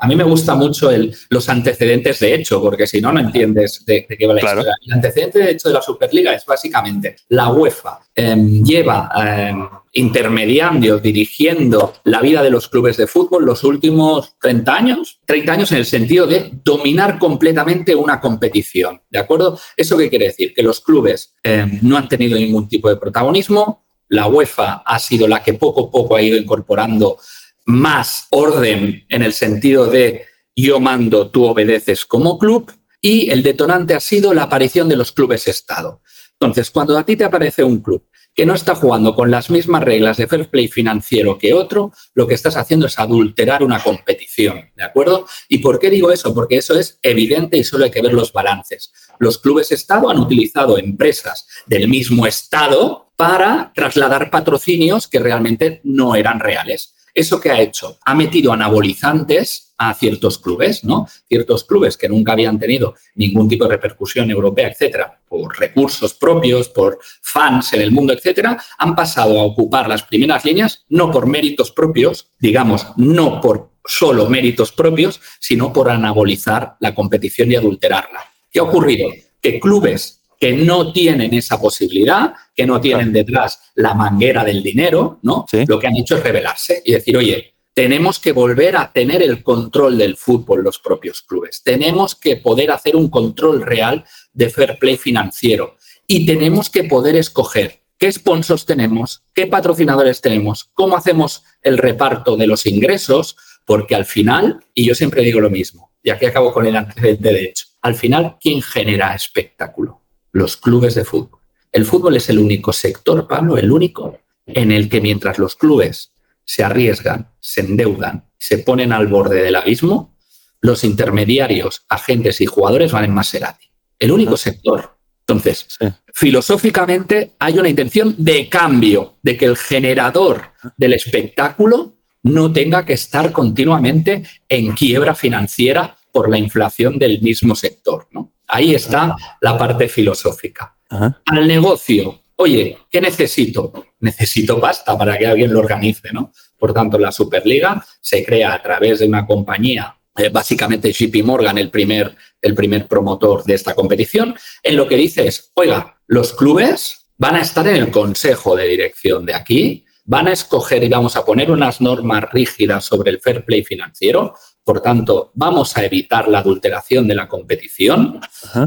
A 0.00 0.08
mí 0.08 0.16
me 0.16 0.24
gusta 0.24 0.56
mucho 0.56 0.90
los 1.30 1.48
antecedentes 1.48 2.18
de 2.18 2.34
hecho, 2.34 2.60
porque 2.60 2.88
si 2.88 3.00
no, 3.00 3.12
no 3.12 3.20
entiendes 3.20 3.84
de, 3.86 4.04
qué 4.04 4.26
va 4.26 4.34
la 4.34 4.40
historia. 4.40 4.72
El 4.84 4.94
antecedente 4.94 5.38
de 5.38 5.52
hecho 5.52 5.68
de 5.68 5.74
la 5.74 5.80
Superliga 5.80 6.34
es 6.34 6.44
básicamente 6.44 7.14
la 7.28 7.50
UEFA 7.50 8.00
em, 8.16 8.64
lleva 8.64 9.12
em, 9.24 9.64
intermediando, 9.92 10.98
dirigiendo 10.98 11.94
la 12.02 12.20
vida 12.20 12.42
de 12.42 12.50
los 12.50 12.68
clubes 12.68 12.96
de 12.96 13.06
fútbol 13.06 13.44
los 13.44 13.62
últimos 13.62 14.34
30 14.40 14.74
años. 14.74 15.20
30 15.24 15.52
años 15.52 15.70
en 15.70 15.78
el 15.78 15.86
sentido 15.86 16.26
de 16.26 16.50
dominar 16.64 17.20
completamente 17.20 17.94
una 17.94 18.20
competición. 18.20 19.02
¿De 19.08 19.20
acuerdo? 19.20 19.56
¿Eso 19.76 19.96
qué 19.96 20.10
quiere 20.10 20.26
decir? 20.26 20.52
Que 20.52 20.64
los 20.64 20.80
clubes 20.80 21.36
no 21.82 21.96
han 21.96 22.08
tenido 22.08 22.36
ningún 22.36 22.66
tipo 22.66 22.88
de 22.88 22.96
protagonismo. 22.96 23.81
La 24.12 24.26
UEFA 24.26 24.82
ha 24.84 24.98
sido 24.98 25.26
la 25.26 25.42
que 25.42 25.54
poco 25.54 25.86
a 25.86 25.90
poco 25.90 26.16
ha 26.16 26.20
ido 26.20 26.36
incorporando 26.36 27.16
más 27.64 28.26
orden 28.28 29.06
en 29.08 29.22
el 29.22 29.32
sentido 29.32 29.86
de 29.86 30.26
yo 30.54 30.80
mando, 30.80 31.30
tú 31.30 31.46
obedeces 31.46 32.04
como 32.04 32.38
club, 32.38 32.70
y 33.00 33.30
el 33.30 33.42
detonante 33.42 33.94
ha 33.94 34.00
sido 34.00 34.34
la 34.34 34.42
aparición 34.42 34.86
de 34.90 34.96
los 34.96 35.12
clubes 35.12 35.48
Estado. 35.48 36.02
Entonces, 36.32 36.70
cuando 36.70 36.98
a 36.98 37.06
ti 37.06 37.16
te 37.16 37.24
aparece 37.24 37.64
un 37.64 37.80
club 37.80 38.06
que 38.34 38.46
no 38.46 38.54
está 38.54 38.74
jugando 38.74 39.14
con 39.14 39.30
las 39.30 39.50
mismas 39.50 39.82
reglas 39.82 40.16
de 40.16 40.26
fair 40.26 40.48
play 40.48 40.68
financiero 40.68 41.38
que 41.38 41.52
otro, 41.52 41.92
lo 42.14 42.26
que 42.26 42.34
estás 42.34 42.56
haciendo 42.56 42.86
es 42.86 42.98
adulterar 42.98 43.62
una 43.62 43.82
competición, 43.82 44.70
¿de 44.74 44.84
acuerdo? 44.84 45.26
¿Y 45.48 45.58
por 45.58 45.78
qué 45.78 45.90
digo 45.90 46.10
eso? 46.10 46.34
Porque 46.34 46.56
eso 46.56 46.78
es 46.78 46.98
evidente 47.02 47.58
y 47.58 47.64
solo 47.64 47.84
hay 47.84 47.90
que 47.90 48.02
ver 48.02 48.14
los 48.14 48.32
balances. 48.32 48.92
Los 49.18 49.38
clubes 49.38 49.72
Estado 49.72 50.10
han 50.10 50.18
utilizado 50.18 50.78
empresas 50.78 51.46
del 51.66 51.88
mismo 51.88 52.26
Estado 52.26 53.12
para 53.16 53.72
trasladar 53.74 54.30
patrocinios 54.30 55.06
que 55.08 55.18
realmente 55.18 55.80
no 55.84 56.16
eran 56.16 56.40
reales. 56.40 56.94
¿Eso 57.14 57.38
qué 57.38 57.50
ha 57.50 57.60
hecho? 57.60 57.98
Ha 58.06 58.14
metido 58.14 58.52
anabolizantes 58.52 59.74
a 59.76 59.92
ciertos 59.92 60.38
clubes, 60.38 60.82
¿no? 60.82 61.06
Ciertos 61.28 61.64
clubes 61.64 61.98
que 61.98 62.08
nunca 62.08 62.32
habían 62.32 62.58
tenido 62.58 62.94
ningún 63.16 63.48
tipo 63.48 63.64
de 63.64 63.70
repercusión 63.70 64.30
europea, 64.30 64.68
etcétera, 64.68 65.20
por 65.28 65.58
recursos 65.58 66.14
propios, 66.14 66.68
por 66.68 66.98
fans 67.20 67.74
en 67.74 67.82
el 67.82 67.92
mundo, 67.92 68.14
etcétera, 68.14 68.62
han 68.78 68.94
pasado 68.94 69.38
a 69.38 69.44
ocupar 69.44 69.88
las 69.88 70.04
primeras 70.04 70.44
líneas 70.44 70.84
no 70.88 71.10
por 71.10 71.26
méritos 71.26 71.70
propios, 71.72 72.28
digamos, 72.38 72.86
no 72.96 73.40
por 73.40 73.72
solo 73.84 74.28
méritos 74.28 74.72
propios, 74.72 75.20
sino 75.38 75.72
por 75.72 75.90
anabolizar 75.90 76.76
la 76.80 76.94
competición 76.94 77.50
y 77.50 77.56
adulterarla. 77.56 78.20
¿Qué 78.50 78.60
ha 78.60 78.64
ocurrido? 78.64 79.10
Que 79.40 79.60
clubes 79.60 80.21
que 80.42 80.54
no 80.54 80.92
tienen 80.92 81.32
esa 81.34 81.60
posibilidad, 81.60 82.34
que 82.52 82.66
no 82.66 82.80
tienen 82.80 83.12
detrás 83.12 83.60
la 83.76 83.94
manguera 83.94 84.42
del 84.42 84.60
dinero, 84.60 85.20
¿no? 85.22 85.46
Lo 85.68 85.78
que 85.78 85.86
han 85.86 85.94
hecho 85.94 86.16
es 86.16 86.24
rebelarse 86.24 86.82
y 86.84 86.94
decir, 86.94 87.16
oye, 87.16 87.54
tenemos 87.72 88.18
que 88.18 88.32
volver 88.32 88.76
a 88.76 88.90
tener 88.92 89.22
el 89.22 89.44
control 89.44 89.96
del 89.96 90.16
fútbol 90.16 90.64
los 90.64 90.80
propios 90.80 91.22
clubes. 91.22 91.62
Tenemos 91.62 92.16
que 92.16 92.38
poder 92.38 92.72
hacer 92.72 92.96
un 92.96 93.08
control 93.08 93.62
real 93.62 94.04
de 94.32 94.50
fair 94.50 94.78
play 94.80 94.96
financiero 94.96 95.76
y 96.08 96.26
tenemos 96.26 96.70
que 96.70 96.82
poder 96.82 97.14
escoger 97.14 97.84
qué 97.96 98.10
sponsors 98.10 98.66
tenemos, 98.66 99.22
qué 99.32 99.46
patrocinadores 99.46 100.20
tenemos, 100.20 100.70
cómo 100.74 100.96
hacemos 100.96 101.44
el 101.62 101.78
reparto 101.78 102.36
de 102.36 102.48
los 102.48 102.66
ingresos, 102.66 103.36
porque 103.64 103.94
al 103.94 104.06
final, 104.06 104.58
y 104.74 104.88
yo 104.88 104.96
siempre 104.96 105.22
digo 105.22 105.38
lo 105.38 105.50
mismo, 105.50 105.92
y 106.02 106.10
aquí 106.10 106.26
acabo 106.26 106.52
con 106.52 106.66
el 106.66 106.74
antecedente 106.74 107.32
de 107.32 107.44
hecho, 107.44 107.66
al 107.80 107.94
final, 107.94 108.38
¿quién 108.40 108.60
genera 108.60 109.14
espectáculo? 109.14 110.01
Los 110.32 110.56
clubes 110.56 110.94
de 110.94 111.04
fútbol. 111.04 111.40
El 111.70 111.84
fútbol 111.84 112.16
es 112.16 112.28
el 112.28 112.38
único 112.38 112.72
sector, 112.72 113.26
Pablo, 113.26 113.56
el 113.56 113.70
único 113.70 114.18
en 114.46 114.72
el 114.72 114.88
que 114.88 115.00
mientras 115.00 115.38
los 115.38 115.56
clubes 115.56 116.12
se 116.44 116.64
arriesgan, 116.64 117.30
se 117.40 117.60
endeudan, 117.60 118.28
se 118.38 118.58
ponen 118.58 118.92
al 118.92 119.06
borde 119.06 119.42
del 119.42 119.56
abismo, 119.56 120.16
los 120.60 120.84
intermediarios, 120.84 121.84
agentes 121.88 122.40
y 122.40 122.46
jugadores 122.46 122.92
van 122.92 123.04
en 123.04 123.14
Maserati. 123.14 123.66
El 123.98 124.12
único 124.12 124.36
sector. 124.36 124.96
Entonces, 125.20 125.78
filosóficamente 126.12 127.32
hay 127.38 127.58
una 127.58 127.68
intención 127.68 128.14
de 128.18 128.48
cambio, 128.48 129.16
de 129.22 129.36
que 129.36 129.44
el 129.44 129.56
generador 129.56 130.50
del 130.76 130.94
espectáculo 130.94 131.94
no 132.24 132.52
tenga 132.52 132.84
que 132.84 132.92
estar 132.94 133.32
continuamente 133.32 134.24
en 134.48 134.72
quiebra 134.72 135.14
financiera 135.14 135.96
por 136.12 136.28
la 136.28 136.38
inflación 136.38 136.98
del 136.98 137.20
mismo 137.22 137.54
sector. 137.54 138.08
¿no? 138.10 138.32
Ahí 138.52 138.74
está 138.74 139.16
la 139.40 139.56
parte 139.56 139.88
filosófica. 139.88 140.76
Al 140.90 141.48
negocio, 141.48 142.20
oye, 142.36 142.76
¿qué 142.90 143.00
necesito? 143.00 143.72
Necesito 144.00 144.60
pasta 144.60 144.96
para 144.98 145.16
que 145.16 145.26
alguien 145.26 145.54
lo 145.54 145.60
organice, 145.60 146.12
¿no? 146.12 146.32
Por 146.58 146.74
tanto, 146.74 146.98
la 146.98 147.10
Superliga 147.10 147.82
se 147.98 148.22
crea 148.22 148.52
a 148.52 148.62
través 148.62 148.98
de 148.98 149.06
una 149.06 149.26
compañía, 149.26 149.96
eh, 150.14 150.28
básicamente 150.28 150.92
JP 150.92 151.24
Morgan, 151.24 151.56
el 151.56 151.70
primer, 151.70 152.14
el 152.42 152.54
primer 152.54 152.86
promotor 152.86 153.42
de 153.44 153.54
esta 153.54 153.74
competición, 153.74 154.36
en 154.62 154.76
lo 154.76 154.86
que 154.86 154.96
dice 154.96 155.26
es, 155.26 155.50
oiga, 155.54 155.98
los 156.06 156.34
clubes 156.34 157.06
van 157.16 157.36
a 157.36 157.40
estar 157.40 157.66
en 157.66 157.76
el 157.76 157.90
consejo 157.90 158.54
de 158.54 158.68
dirección 158.68 159.24
de 159.24 159.34
aquí, 159.34 159.86
van 160.04 160.28
a 160.28 160.32
escoger 160.32 160.84
y 160.84 160.90
vamos 160.90 161.16
a 161.16 161.24
poner 161.24 161.50
unas 161.50 161.80
normas 161.80 162.30
rígidas 162.30 162.84
sobre 162.84 163.12
el 163.12 163.20
fair 163.20 163.46
play 163.46 163.64
financiero, 163.64 164.34
por 164.64 164.80
tanto, 164.80 165.32
vamos 165.34 165.76
a 165.76 165.84
evitar 165.84 166.28
la 166.28 166.38
adulteración 166.38 167.06
de 167.08 167.14
la 167.14 167.28
competición, 167.28 168.20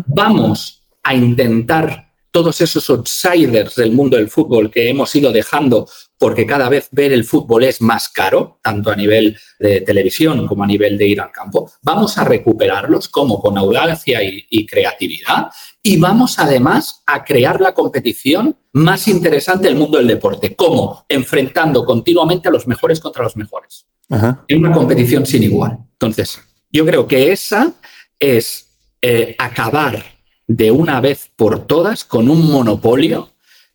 vamos 0.08 0.84
a 1.04 1.14
intentar 1.14 2.06
todos 2.36 2.60
esos 2.60 2.90
outsiders 2.90 3.76
del 3.76 3.94
mundo 3.94 4.18
del 4.18 4.30
fútbol 4.30 4.70
que 4.70 4.90
hemos 4.90 5.16
ido 5.16 5.32
dejando 5.32 5.88
porque 6.18 6.46
cada 6.46 6.68
vez 6.68 6.90
ver 6.92 7.14
el 7.14 7.24
fútbol 7.24 7.64
es 7.64 7.82
más 7.82 8.10
caro, 8.10 8.60
tanto 8.62 8.92
a 8.92 8.96
nivel 8.98 9.38
de 9.58 9.80
televisión 9.80 10.46
como 10.46 10.66
a 10.66 10.68
nivel 10.68 10.98
de 10.98 11.08
ir 11.08 11.22
al 11.22 11.32
campo. 11.32 11.72
Vamos 11.82 12.18
a 12.18 12.26
recuperarlos 12.26 13.08
como 13.08 13.40
con 13.40 13.58
audacia 13.58 14.22
y, 14.22 14.46
y 14.50 14.66
creatividad 14.66 15.48
y 15.82 15.96
vamos 15.96 16.38
además 16.38 17.04
a 17.06 17.24
crear 17.24 17.62
la 17.62 17.74
competición 17.74 18.58
más 18.74 19.08
interesante 19.08 19.70
del 19.70 19.78
mundo 19.78 19.98
del 19.98 20.08
deporte. 20.08 20.58
¿Cómo? 20.58 21.06
Enfrentando 21.08 21.86
continuamente 21.86 22.50
a 22.50 22.52
los 22.52 22.68
mejores 22.68 23.00
contra 23.00 23.24
los 23.24 23.38
mejores. 23.38 23.86
En 24.48 24.60
una 24.60 24.74
competición 24.74 25.26
sin 25.26 25.44
igual. 25.44 25.85
Entonces, 25.96 26.42
yo 26.72 26.86
creo 26.86 27.08
que 27.08 27.32
esa 27.32 27.74
es 28.20 28.68
eh, 29.02 29.36
acabar 29.38 30.04
de 30.46 30.72
una 30.72 31.00
vez 31.00 31.32
por 31.36 31.66
todas 31.66 32.04
con 32.04 32.30
un 32.30 32.52
monopolio 32.52 33.32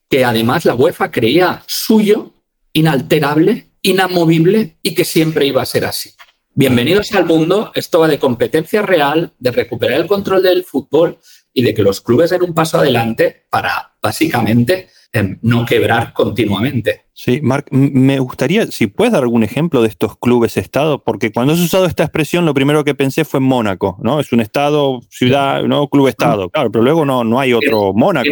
que 0.08 0.24
además 0.24 0.66
la 0.66 0.74
UEFA 0.74 1.10
creía 1.10 1.62
suyo, 1.66 2.32
inalterable, 2.74 3.68
inamovible 3.80 4.76
y 4.82 4.94
que 4.94 5.04
siempre 5.04 5.46
iba 5.46 5.62
a 5.62 5.66
ser 5.66 5.86
así. 5.86 6.10
Bienvenidos 6.52 7.12
al 7.12 7.24
mundo, 7.24 7.72
esto 7.74 8.00
va 8.00 8.08
de 8.08 8.18
competencia 8.18 8.82
real, 8.82 9.32
de 9.38 9.50
recuperar 9.50 10.00
el 10.00 10.06
control 10.06 10.42
del 10.42 10.64
fútbol 10.64 11.18
y 11.52 11.62
de 11.62 11.74
que 11.74 11.82
los 11.82 12.00
clubes 12.00 12.30
den 12.30 12.42
un 12.42 12.54
paso 12.54 12.78
adelante 12.78 13.46
para 13.50 13.94
básicamente 14.02 14.88
no 15.42 15.66
quebrar 15.66 16.12
continuamente. 16.12 17.06
Sí, 17.12 17.40
Marc, 17.42 17.66
me 17.70 18.18
gustaría, 18.18 18.66
si 18.68 18.86
puedes 18.86 19.12
dar 19.12 19.22
algún 19.22 19.42
ejemplo 19.42 19.82
de 19.82 19.88
estos 19.88 20.16
clubes 20.16 20.56
Estado, 20.56 21.02
porque 21.02 21.32
cuando 21.32 21.52
has 21.52 21.58
usado 21.58 21.84
esta 21.84 22.04
expresión, 22.04 22.46
lo 22.46 22.54
primero 22.54 22.84
que 22.84 22.94
pensé 22.94 23.24
fue 23.24 23.40
Mónaco, 23.40 23.98
¿no? 24.02 24.20
Es 24.20 24.32
un 24.32 24.40
Estado, 24.40 25.00
ciudad, 25.10 25.62
¿no? 25.64 25.88
Club 25.88 26.08
Estado. 26.08 26.48
Claro, 26.48 26.70
pero 26.70 26.84
luego 26.84 27.04
no, 27.04 27.24
no 27.24 27.40
hay 27.40 27.52
otro 27.52 27.92
Mónaco. 27.92 28.30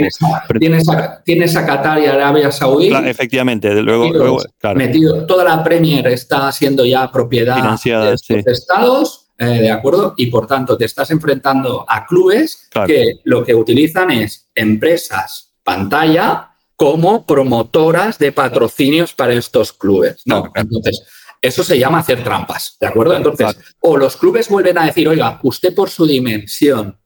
Tienes 1.25 1.57
a, 1.57 1.67
Qatar 1.67 2.01
y 2.01 2.07
Arabia 2.07 2.51
Saudí. 2.53 2.91
efectivamente, 3.05 3.83
luego, 3.83 4.11
luego 4.11 4.39
metido, 4.75 5.27
toda 5.27 5.45
la 5.45 5.63
Premier 5.63 6.07
está 6.07 6.51
siendo 6.53 6.87
ya 6.87 7.11
propiedad 7.11 7.79
de 7.85 8.15
estos 8.15 8.47
estados. 8.47 9.28
Eh, 9.39 9.61
¿De 9.63 9.71
acuerdo? 9.71 10.15
Y 10.17 10.27
por 10.27 10.47
tanto 10.47 10.77
te 10.77 10.85
estás 10.85 11.11
enfrentando 11.13 11.85
a 11.89 12.05
clubes 12.05 12.69
que 12.87 13.21
lo 13.25 13.45
que 13.45 13.55
utilizan 13.55 14.11
es 14.11 14.49
empresas 14.55 15.49
pantalla 15.63 16.57
como 16.75 17.27
promotoras 17.27 18.19
de 18.19 18.33
patrocinios 18.33 19.13
para 19.13 19.35
estos 19.35 19.73
clubes. 19.73 20.23
No, 20.25 20.51
entonces, 20.55 21.03
eso 21.43 21.63
se 21.63 21.79
llama 21.79 21.99
hacer 21.99 22.25
trampas, 22.25 22.77
¿de 22.81 22.87
acuerdo? 22.87 23.17
Entonces, 23.17 23.57
o 23.81 23.97
los 23.97 24.17
clubes 24.17 24.49
vuelven 24.49 24.79
a 24.79 24.87
decir, 24.87 25.09
oiga, 25.09 25.39
usted 25.43 25.75
por 25.75 25.91
su 25.91 26.07
dimensión, 26.07 26.99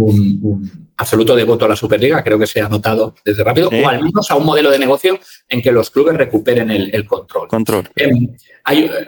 absoluto 1.00 1.34
devoto 1.34 1.64
a 1.64 1.70
la 1.70 1.76
Superliga, 1.78 2.22
creo 2.22 2.38
que 2.38 2.46
se 2.46 2.60
ha 2.60 2.68
notado 2.68 3.16
desde 3.24 3.42
rápido, 3.42 3.70
o 3.70 3.88
al 3.88 4.04
menos 4.04 4.30
a 4.30 4.36
un 4.36 4.46
modelo 4.46 4.70
de 4.70 4.78
negocio 4.78 5.18
en 5.48 5.62
que 5.62 5.72
los 5.72 5.90
clubes 5.90 6.18
recuperen 6.18 6.70
el, 6.70 7.08
control. 7.08 7.48
control. 7.48 7.90
Em, 7.96 8.36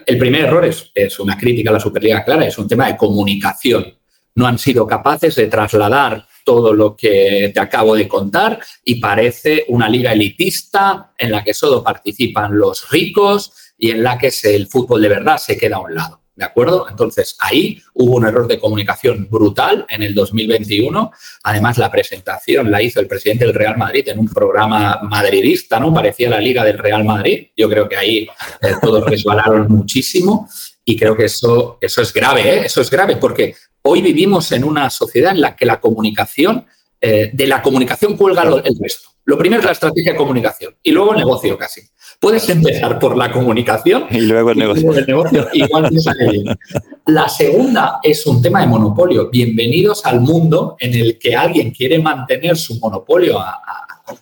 el 0.06 0.18
primer 0.18 0.46
error 0.46 0.64
es, 0.64 0.90
es 0.96 1.20
una 1.20 1.38
crítica 1.38 1.70
a 1.70 1.74
la 1.74 1.80
Superliga 1.82 2.24
clara, 2.24 2.48
es 2.48 2.58
un 2.58 2.68
tema 2.68 2.88
de 2.88 2.96
comunicación. 2.96 3.94
No 4.36 4.48
han 4.48 4.58
sido 4.58 4.88
capaces 4.88 5.36
de 5.36 5.48
trasladar 5.48 6.26
todo 6.46 6.74
lo 6.74 6.96
que 6.96 7.52
te 7.54 7.60
acabo 7.60 7.94
de 7.96 8.08
contar 8.08 8.60
y 8.86 8.96
parece 8.96 9.66
una 9.68 9.90
liga 9.90 10.14
elitista 10.14 11.12
en 11.18 11.30
la 11.30 11.44
que 11.44 11.54
solo 11.54 11.84
participan 11.84 12.58
los 12.58 12.90
ricos 12.90 13.52
y 13.78 13.92
en 13.92 14.02
la 14.02 14.18
que 14.18 14.32
el 14.44 14.68
fútbol 14.68 15.02
de 15.02 15.10
verdad 15.10 15.38
se 15.38 15.58
queda 15.58 15.76
a 15.76 15.82
un 15.82 15.94
lado. 15.94 16.21
¿De 16.42 16.48
acuerdo? 16.48 16.88
Entonces, 16.90 17.36
ahí 17.38 17.80
hubo 17.94 18.16
un 18.16 18.26
error 18.26 18.48
de 18.48 18.58
comunicación 18.58 19.28
brutal 19.30 19.86
en 19.88 20.02
el 20.02 20.16
2021. 20.16 21.12
Además, 21.44 21.78
la 21.78 21.92
presentación 21.92 22.72
la 22.72 22.82
hizo 22.82 23.00
el 23.00 23.06
presidente 23.06 23.46
del 23.46 23.54
Real 23.54 23.78
Madrid 23.78 24.10
en 24.10 24.18
un 24.18 24.28
programa 24.28 25.02
madridista, 25.04 25.80
¿no? 25.80 25.94
Parecía 25.94 26.32
la 26.32 26.42
Liga 26.42 26.64
del 26.64 26.80
Real 26.80 27.06
Madrid. 27.06 27.50
Yo 27.56 27.70
creo 27.70 27.88
que 27.88 27.96
ahí 27.96 28.28
eh, 28.60 28.74
todos 28.82 29.06
resbalaron 29.06 29.68
muchísimo 29.68 30.50
y 30.84 30.98
creo 30.98 31.16
que 31.16 31.26
eso, 31.26 31.78
eso 31.80 32.02
es 32.02 32.12
grave, 32.12 32.42
¿eh? 32.42 32.66
Eso 32.66 32.82
es 32.82 32.90
grave 32.90 33.18
porque 33.18 33.54
hoy 33.84 34.02
vivimos 34.02 34.52
en 34.52 34.64
una 34.64 34.90
sociedad 34.90 35.34
en 35.34 35.42
la 35.42 35.56
que 35.56 35.68
la 35.68 35.80
comunicación, 35.80 36.66
eh, 37.00 37.30
de 37.32 37.46
la 37.46 37.62
comunicación 37.62 38.18
cuelga 38.18 38.42
el 38.42 38.80
resto. 38.82 39.10
Lo 39.26 39.38
primero 39.38 39.60
es 39.60 39.66
la 39.68 39.74
estrategia 39.74 40.14
de 40.14 40.18
comunicación 40.18 40.76
y 40.82 40.92
luego 40.92 41.14
el 41.14 41.20
negocio 41.20 41.56
casi. 41.56 41.82
Puedes 42.22 42.48
empezar 42.50 43.00
por 43.00 43.18
la 43.18 43.32
comunicación 43.32 44.06
y 44.12 44.20
luego 44.20 44.52
el 44.52 44.60
negocio. 44.60 45.48
igual 45.54 45.90
La 47.08 47.28
segunda 47.28 48.00
es 48.04 48.28
un 48.28 48.44
tema 48.44 48.62
de 48.62 48.68
monopolio. 48.68 49.32
Bienvenidos 49.32 50.06
al 50.06 50.22
mundo 50.22 50.76
en 50.80 50.94
el 50.94 51.18
que 51.18 51.36
alguien 51.36 51.72
quiere 51.72 51.98
mantener 51.98 52.58
su 52.58 52.78
monopolio 52.78 53.40
a, 53.40 53.60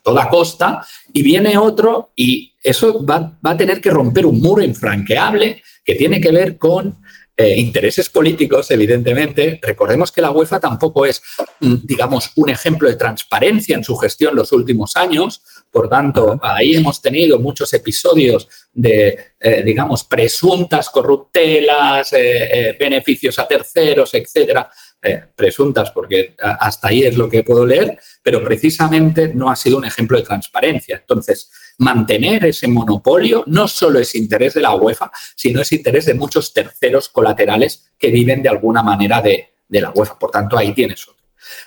toda 0.01 0.29
costa 0.29 0.81
y 1.11 1.21
viene 1.23 1.57
otro 1.57 2.11
y 2.15 2.53
eso 2.63 3.05
va, 3.05 3.37
va, 3.45 3.51
a 3.51 3.57
tener 3.57 3.81
que 3.81 3.89
romper 3.89 4.25
un 4.25 4.39
muro 4.39 4.63
infranqueable 4.63 5.61
que 5.83 5.95
tiene 5.95 6.21
que 6.21 6.31
ver 6.31 6.57
con 6.57 6.99
eh, 7.41 7.57
intereses 7.57 8.09
políticos, 8.09 8.69
evidentemente. 8.69 9.61
Recordemos 9.61 10.11
que 10.11 10.21
la 10.21 10.29
UEFA 10.29 10.59
tampoco 10.59 11.05
es, 11.05 11.21
mm, 11.61 11.75
digamos, 11.85 12.33
un 12.35 12.49
ejemplo 12.49 12.89
de 12.89 12.97
transparencia 12.97 13.77
en 13.77 13.83
su 13.85 13.95
gestión 13.95 14.35
los 14.35 14.51
últimos 14.51 14.97
años. 14.97 15.41
Por 15.71 15.87
tanto, 15.87 16.37
ahí 16.41 16.75
hemos 16.75 17.01
tenido 17.01 17.39
muchos 17.39 17.71
episodios 17.73 18.49
de, 18.73 19.17
eh, 19.39 19.63
digamos, 19.63 20.03
presuntas 20.03 20.89
corruptelas, 20.89 22.11
eh, 22.11 22.75
beneficios 22.77 23.39
a 23.39 23.47
terceros, 23.47 24.13
etcétera. 24.13 24.69
presuntas, 25.33 25.91
porque 25.91 26.35
hasta 26.37 26.89
ahí 26.89 27.03
es 27.03 27.15
lo 27.15 27.29
que 27.29 27.45
puedo 27.45 27.65
leer, 27.65 27.97
pero 28.21 28.43
precisamente 28.43 29.31
no 29.33 29.49
ha 29.49 29.55
sido 29.55 29.77
un 29.77 29.85
ejemplo 29.85 30.17
de 30.17 30.25
transparencia. 30.25 30.97
Entonces, 30.97 31.49
mantener 31.79 32.45
ese 32.45 32.67
monopolio 32.67 33.43
no 33.47 33.67
solo 33.67 33.99
es 33.99 34.13
interés 34.15 34.53
de 34.53 34.61
la 34.61 34.75
UEFA, 34.75 35.11
sino 35.35 35.61
es 35.61 35.71
interés 35.71 36.05
de 36.05 36.13
muchos 36.13 36.53
terceros 36.53 37.09
colaterales 37.09 37.91
que 37.97 38.11
viven 38.11 38.43
de 38.43 38.49
alguna 38.49 38.83
manera 38.83 39.21
de, 39.21 39.53
la 39.69 39.91
UEFA. 39.91 40.19
Por 40.19 40.31
tanto, 40.31 40.57
ahí 40.57 40.73
tienes 40.73 41.07
otro. 41.07 41.19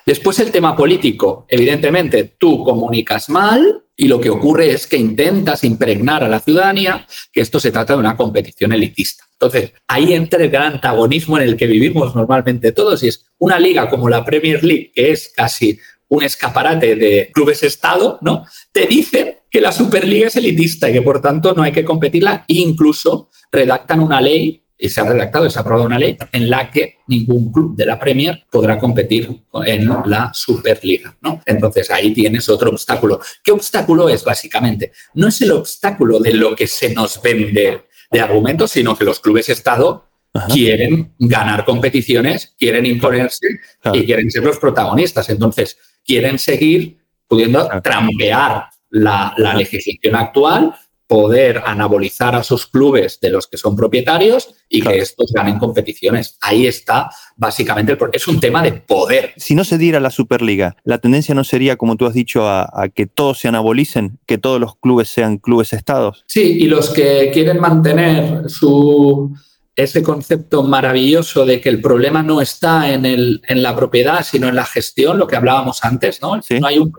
Después 0.04 0.38
el 0.38 0.50
tema 0.50 0.76
político. 0.76 1.46
Evidentemente, 1.48 2.34
tú 2.38 2.62
comunicas 2.62 3.28
mal 3.28 3.84
y 3.96 4.08
lo 4.08 4.20
que 4.20 4.30
ocurre 4.30 4.70
es 4.70 4.86
que 4.86 4.96
intentas 4.96 5.64
impregnar 5.64 6.24
a 6.24 6.28
la 6.28 6.40
ciudadanía 6.40 7.06
que 7.32 7.40
esto 7.40 7.60
se 7.60 7.70
trata 7.70 7.94
de 7.94 8.00
una 8.00 8.16
competición 8.16 8.72
elitista. 8.72 9.24
Entonces, 9.32 9.72
ahí 9.88 10.12
entra 10.12 10.42
el 10.42 10.50
gran 10.50 10.74
antagonismo 10.74 11.38
en 11.38 11.44
el 11.44 11.56
que 11.56 11.66
vivimos 11.66 12.14
normalmente 12.14 12.72
todos 12.72 13.02
y 13.02 13.08
es 13.08 13.24
una 13.38 13.58
liga 13.58 13.88
como 13.88 14.08
la 14.08 14.24
Premier 14.24 14.62
League, 14.62 14.92
que 14.94 15.10
es 15.10 15.32
casi 15.34 15.78
un 16.12 16.22
escaparate 16.22 16.94
de 16.94 17.30
clubes 17.32 17.62
Estado, 17.62 18.18
¿no? 18.20 18.44
Te 18.70 18.86
dicen 18.86 19.38
que 19.50 19.62
la 19.62 19.72
Superliga 19.72 20.26
es 20.26 20.36
elitista 20.36 20.90
y 20.90 20.92
que 20.92 21.00
por 21.00 21.22
tanto 21.22 21.54
no 21.54 21.62
hay 21.62 21.72
que 21.72 21.86
competirla. 21.86 22.44
incluso 22.48 23.30
redactan 23.50 24.00
una 24.00 24.20
ley, 24.20 24.62
y 24.76 24.88
se 24.88 25.00
ha 25.00 25.04
redactado 25.04 25.46
y 25.46 25.50
se 25.50 25.58
ha 25.58 25.62
aprobado 25.62 25.86
una 25.86 25.98
ley 25.98 26.18
en 26.32 26.50
la 26.50 26.70
que 26.70 26.98
ningún 27.06 27.52
club 27.52 27.76
de 27.76 27.86
la 27.86 27.98
Premier 27.98 28.44
podrá 28.50 28.78
competir 28.78 29.42
en 29.64 29.88
la 30.06 30.32
Superliga, 30.34 31.16
¿no? 31.22 31.40
Entonces 31.46 31.90
ahí 31.90 32.12
tienes 32.12 32.48
otro 32.48 32.70
obstáculo. 32.70 33.20
¿Qué 33.42 33.52
obstáculo 33.52 34.08
es 34.08 34.24
básicamente? 34.24 34.92
No 35.14 35.28
es 35.28 35.40
el 35.40 35.52
obstáculo 35.52 36.18
de 36.18 36.34
lo 36.34 36.54
que 36.56 36.66
se 36.66 36.92
nos 36.92 37.22
vende 37.22 37.84
de 38.10 38.20
argumentos, 38.20 38.72
sino 38.72 38.98
que 38.98 39.04
los 39.04 39.20
clubes 39.20 39.48
Estado 39.48 40.08
quieren 40.52 41.14
ganar 41.18 41.64
competiciones, 41.64 42.54
quieren 42.58 42.86
imponerse 42.86 43.46
y 43.92 44.04
quieren 44.04 44.30
ser 44.30 44.42
los 44.42 44.58
protagonistas. 44.58 45.28
Entonces, 45.30 45.78
quieren 46.04 46.38
seguir 46.38 46.98
pudiendo 47.26 47.68
trampear 47.82 48.66
la, 48.90 49.34
legislación 49.56 50.16
actual, 50.16 50.74
poder 51.06 51.62
anabolizar 51.64 52.34
a 52.34 52.42
sus 52.42 52.66
clubes 52.66 53.18
de 53.20 53.30
los 53.30 53.46
que 53.46 53.56
son 53.56 53.76
propietarios 53.76 54.54
y 54.68 54.80
que 54.80 54.98
estos 54.98 55.30
ganen 55.32 55.58
competiciones. 55.58 56.38
Ahí 56.40 56.66
está 56.66 57.10
básicamente 57.36 57.92
el 57.92 57.98
Es 58.12 58.28
un 58.28 58.40
tema 58.40 58.62
de 58.62 58.72
poder. 58.72 59.32
Si 59.36 59.54
no 59.54 59.64
se 59.64 59.78
diera 59.78 60.00
la 60.00 60.10
Superliga, 60.10 60.76
la 60.84 60.98
tendencia 60.98 61.34
no 61.34 61.44
sería, 61.44 61.76
como 61.76 61.96
tú 61.96 62.06
has 62.06 62.14
dicho, 62.14 62.46
a, 62.46 62.68
a, 62.72 62.88
que 62.88 63.06
todos 63.06 63.40
se 63.40 63.48
anabolicen, 63.48 64.18
que 64.26 64.38
todos 64.38 64.60
los 64.60 64.76
clubes 64.76 65.08
sean 65.08 65.38
clubes 65.38 65.72
estados. 65.72 66.24
Sí, 66.28 66.58
y 66.60 66.66
los 66.66 66.90
que 66.90 67.30
quieren 67.32 67.60
mantener 67.60 68.48
su 68.48 69.34
ese 69.74 70.02
concepto 70.02 70.62
maravilloso 70.62 71.46
de 71.46 71.60
que 71.60 71.70
el 71.70 71.80
problema 71.80 72.22
no 72.22 72.42
está 72.42 72.90
en, 72.90 73.06
el, 73.06 73.40
en 73.46 73.62
la 73.62 73.74
propiedad, 73.74 74.22
sino 74.22 74.48
en 74.48 74.54
la 74.54 74.66
gestión, 74.66 75.18
lo 75.18 75.26
que 75.26 75.36
hablábamos 75.36 75.82
antes, 75.82 76.20
¿no? 76.20 76.36
No, 76.36 76.66
hay 76.66 76.78
un 76.78 76.92